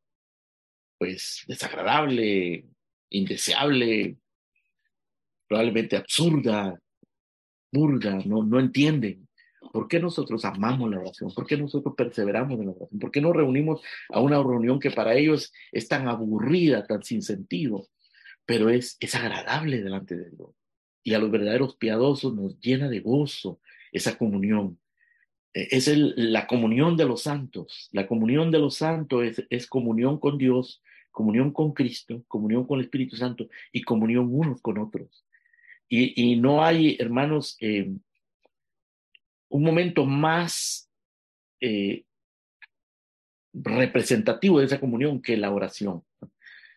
pues 0.97 1.43
desagradable, 1.47 2.65
indeseable, 3.09 4.17
probablemente 5.47 5.97
absurda, 5.97 6.79
burda, 7.71 8.19
no, 8.25 8.43
no 8.43 8.59
entienden. 8.59 9.27
¿Por 9.71 9.87
qué 9.87 9.99
nosotros 9.99 10.43
amamos 10.43 10.89
la 10.89 10.99
oración? 10.99 11.31
¿Por 11.33 11.45
qué 11.45 11.55
nosotros 11.55 11.93
perseveramos 11.95 12.59
en 12.59 12.65
la 12.65 12.71
oración? 12.71 12.99
¿Por 12.99 13.11
qué 13.11 13.21
nos 13.21 13.35
reunimos 13.35 13.81
a 14.09 14.19
una 14.19 14.37
reunión 14.37 14.79
que 14.79 14.89
para 14.89 15.15
ellos 15.15 15.53
es 15.71 15.87
tan 15.87 16.07
aburrida, 16.07 16.85
tan 16.85 17.03
sin 17.03 17.21
sentido, 17.21 17.87
pero 18.45 18.69
es, 18.69 18.97
es 18.99 19.13
agradable 19.13 19.81
delante 19.83 20.17
de 20.17 20.31
Dios? 20.31 20.49
Y 21.03 21.13
a 21.13 21.19
los 21.19 21.29
verdaderos 21.29 21.75
piadosos 21.75 22.33
nos 22.33 22.59
llena 22.59 22.89
de 22.89 23.01
gozo 23.01 23.59
esa 23.91 24.17
comunión. 24.17 24.79
E, 25.53 25.67
es 25.71 25.87
la 25.95 26.47
comunión 26.47 26.97
de 26.97 27.05
los 27.05 27.23
santos. 27.23 27.87
La 27.91 28.07
comunión 28.07 28.49
de 28.49 28.59
los 28.59 28.75
santos 28.75 29.23
es, 29.23 29.45
es 29.49 29.67
comunión 29.67 30.19
con 30.19 30.39
Dios, 30.39 30.81
comunión 31.11 31.51
con 31.51 31.73
Cristo, 31.73 32.23
comunión 32.27 32.65
con 32.65 32.79
el 32.79 32.85
Espíritu 32.85 33.15
Santo 33.15 33.47
y 33.71 33.83
comunión 33.83 34.27
unos 34.31 34.59
con 34.61 34.79
otros. 34.79 35.23
Y, 35.87 36.19
y 36.19 36.37
no 36.37 36.63
hay, 36.63 36.97
hermanos, 36.99 37.57
eh, 37.59 37.93
un 39.51 39.63
momento 39.63 40.05
más 40.05 40.89
eh, 41.59 42.05
representativo 43.53 44.59
de 44.59 44.65
esa 44.65 44.79
comunión 44.79 45.21
que 45.21 45.35
la 45.37 45.51
oración. 45.51 46.03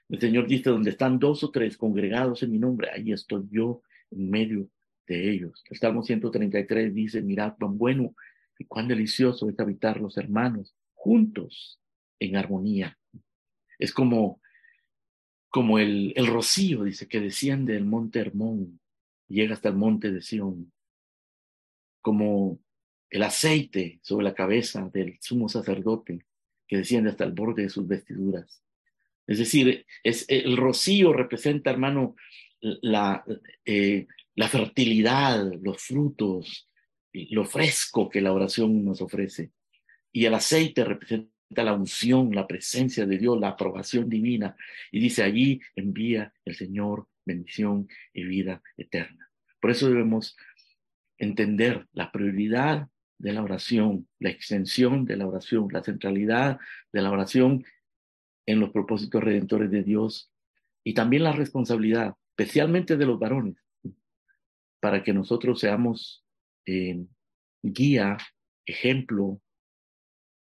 El 0.09 0.21
Señor 0.21 0.47
dice, 0.47 0.71
donde 0.71 0.91
están 0.91 1.19
dos 1.19 1.45
o 1.45 1.51
tres 1.51 1.77
congregados 1.77 2.43
en 2.43 2.51
mi 2.51 2.59
nombre, 2.59 2.91
ahí 2.91 3.13
estoy 3.13 3.45
yo 3.51 3.83
en 4.11 4.29
medio 4.29 4.69
de 5.07 5.31
ellos. 5.31 5.63
El 5.71 5.79
Salmo 5.79 6.03
133 6.03 6.93
dice, 6.93 7.23
mirad 7.23 7.55
cuán 7.59 7.79
bueno 7.79 8.15
y 8.59 8.65
cuán 8.65 8.89
delicioso 8.89 9.49
es 9.49 9.59
habitar 9.59 10.01
los 10.01 10.17
hermanos 10.19 10.75
juntos 10.95 11.81
en 12.19 12.37
armonía. 12.37 12.99
Es 13.79 13.93
como, 13.93 14.41
como 15.49 15.79
el, 15.79 16.13
el 16.17 16.27
rocío, 16.27 16.83
dice, 16.83 17.07
que 17.07 17.21
desciende 17.21 17.75
del 17.75 17.87
monte 17.87 18.19
Hermón, 18.19 18.81
llega 19.29 19.55
hasta 19.55 19.69
el 19.69 19.77
monte 19.77 20.11
de 20.13 20.23
Sión. 20.23 20.73
Como 22.03 22.64
el 23.15 23.23
aceite 23.23 24.01
sobre 24.03 24.25
la 24.25 24.35
cabeza 24.35 24.91
del 24.93 25.19
sumo 25.21 25.49
sacerdote 25.49 26.27
que 26.67 26.79
desciende 26.79 27.11
hasta 27.11 27.23
el 27.23 27.31
borde 27.31 27.63
de 27.63 27.69
sus 27.69 27.87
vestiduras. 27.87 28.61
Es 29.25 29.39
decir, 29.39 29.87
es, 30.03 30.25
el 30.29 30.57
rocío 30.57 31.13
representa, 31.13 31.71
hermano, 31.71 32.17
la, 32.61 33.25
eh, 33.65 34.09
la 34.35 34.49
fertilidad, 34.49 35.49
los 35.63 35.81
frutos, 35.81 36.69
lo 37.13 37.45
fresco 37.45 38.09
que 38.09 38.21
la 38.21 38.33
oración 38.33 38.85
nos 38.85 39.01
ofrece. 39.01 39.53
Y 40.11 40.25
el 40.25 40.35
aceite 40.35 40.85
representa 40.85 41.31
la 41.63 41.73
unción, 41.73 42.35
la 42.35 42.49
presencia 42.49 43.07
de 43.07 43.17
Dios, 43.17 43.39
la 43.39 43.51
aprobación 43.51 44.09
divina. 44.09 44.57
Y 44.91 44.99
dice, 44.99 45.23
allí 45.23 45.61
envía 45.77 46.35
el 46.45 46.57
Señor 46.57 47.07
bendición 47.25 47.87
y 48.13 48.25
vida 48.25 48.61
eterna. 48.77 49.31
Por 49.61 49.71
eso 49.71 49.89
debemos 49.89 50.37
entender 51.17 51.87
la 51.93 52.11
prioridad 52.11 52.89
de 53.19 53.33
la 53.33 53.43
oración, 53.43 54.09
la 54.19 54.31
extensión 54.31 55.05
de 55.05 55.17
la 55.17 55.27
oración, 55.27 55.69
la 55.71 55.83
centralidad 55.83 56.59
de 56.93 57.03
la 57.03 57.11
oración 57.11 57.65
en 58.47 58.61
los 58.61 58.71
propósitos 58.71 59.23
redentores 59.23 59.71
de 59.71 59.83
Dios 59.83 60.31
y 60.85 60.95
también 60.95 61.25
la 61.25 61.33
responsabilidad, 61.33 62.15
especialmente 62.37 62.97
de 62.97 63.07
los 63.07 63.19
varones, 63.19 63.57
para 64.81 65.03
que 65.03 65.15
nosotros 65.15 65.61
seamos 65.61 66.25
eh, 66.67 67.07
guía, 67.63 68.19
ejemplo, 68.67 69.41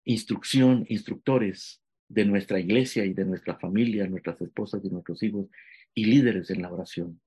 instrucción, 0.03 0.85
instructores 0.89 1.81
de 2.07 2.25
nuestra 2.25 2.59
iglesia 2.59 3.03
y 3.05 3.13
de 3.13 3.25
nuestra 3.25 3.57
familia, 3.57 4.07
nuestras 4.07 4.39
esposas 4.41 4.83
y 4.85 4.89
nuestros 4.89 5.21
hijos 5.23 5.47
y 5.93 6.05
líderes 6.05 6.49
en 6.51 6.61
la 6.61 6.71
oración. 6.71 7.19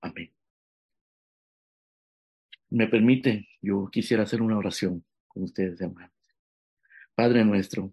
Amén. 0.00 0.32
Me 2.72 2.86
permite, 2.86 3.50
yo 3.60 3.90
quisiera 3.92 4.22
hacer 4.22 4.40
una 4.40 4.56
oración 4.56 5.04
con 5.28 5.42
ustedes, 5.42 5.78
hermanos. 5.82 6.10
Padre 7.14 7.44
nuestro, 7.44 7.92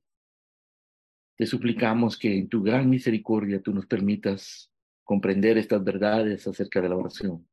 te 1.35 1.45
suplicamos 1.45 2.17
que 2.17 2.37
en 2.37 2.47
tu 2.47 2.63
gran 2.63 2.89
misericordia 2.89 3.61
tú 3.61 3.73
nos 3.73 3.87
permitas 3.87 4.71
comprender 5.03 5.57
estas 5.57 5.83
verdades 5.83 6.47
acerca 6.47 6.79
de 6.79 6.87
la 6.87 6.95
oración, 6.95 7.45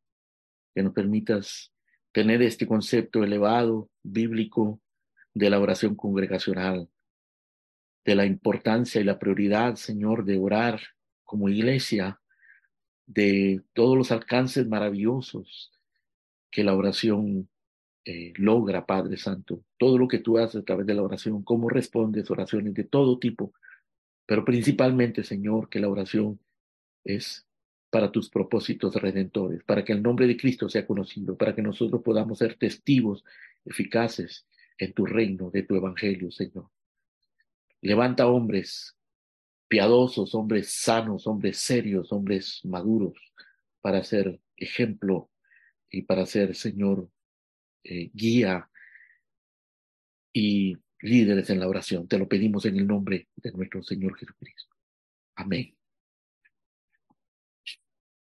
que 0.72 0.84
nos 0.84 0.92
permitas 0.92 1.72
tener 2.12 2.42
este 2.42 2.64
concepto 2.64 3.24
elevado, 3.24 3.90
bíblico, 4.04 4.80
de 5.34 5.50
la 5.50 5.58
oración 5.58 5.96
congregacional, 5.96 6.88
de 8.04 8.14
la 8.14 8.24
importancia 8.24 9.00
y 9.00 9.04
la 9.04 9.18
prioridad, 9.18 9.74
Señor, 9.74 10.24
de 10.24 10.38
orar 10.38 10.80
como 11.24 11.48
iglesia, 11.48 12.20
de 13.04 13.64
todos 13.72 13.98
los 13.98 14.12
alcances 14.12 14.68
maravillosos 14.68 15.72
que 16.56 16.64
la 16.64 16.74
oración 16.74 17.50
eh, 18.06 18.32
logra, 18.36 18.86
Padre 18.86 19.18
Santo. 19.18 19.62
Todo 19.76 19.98
lo 19.98 20.08
que 20.08 20.20
tú 20.20 20.38
haces 20.38 20.62
a 20.62 20.64
través 20.64 20.86
de 20.86 20.94
la 20.94 21.02
oración, 21.02 21.42
cómo 21.42 21.68
respondes 21.68 22.30
oraciones 22.30 22.72
de 22.72 22.84
todo 22.84 23.18
tipo, 23.18 23.52
pero 24.24 24.42
principalmente, 24.42 25.22
Señor, 25.22 25.68
que 25.68 25.80
la 25.80 25.90
oración 25.90 26.40
es 27.04 27.46
para 27.90 28.10
tus 28.10 28.30
propósitos 28.30 28.94
redentores, 28.94 29.62
para 29.64 29.84
que 29.84 29.92
el 29.92 30.02
nombre 30.02 30.26
de 30.26 30.38
Cristo 30.38 30.70
sea 30.70 30.86
conocido, 30.86 31.36
para 31.36 31.54
que 31.54 31.60
nosotros 31.60 32.00
podamos 32.02 32.38
ser 32.38 32.54
testigos 32.54 33.22
eficaces 33.66 34.46
en 34.78 34.94
tu 34.94 35.04
reino, 35.04 35.50
de 35.50 35.62
tu 35.62 35.74
evangelio, 35.74 36.30
Señor. 36.30 36.70
Levanta 37.82 38.28
hombres 38.28 38.96
piadosos, 39.68 40.34
hombres 40.34 40.70
sanos, 40.72 41.26
hombres 41.26 41.58
serios, 41.58 42.12
hombres 42.12 42.62
maduros, 42.64 43.18
para 43.82 44.02
ser 44.02 44.40
ejemplo 44.56 45.28
y 45.90 46.02
para 46.02 46.26
ser, 46.26 46.54
Señor, 46.54 47.10
eh, 47.84 48.10
guía 48.12 48.68
y 50.32 50.76
líderes 51.00 51.50
en 51.50 51.60
la 51.60 51.68
oración. 51.68 52.08
Te 52.08 52.18
lo 52.18 52.28
pedimos 52.28 52.64
en 52.66 52.76
el 52.78 52.86
nombre 52.86 53.28
de 53.36 53.52
nuestro 53.52 53.82
Señor 53.82 54.18
Jesucristo. 54.18 54.76
Amén. 55.36 55.75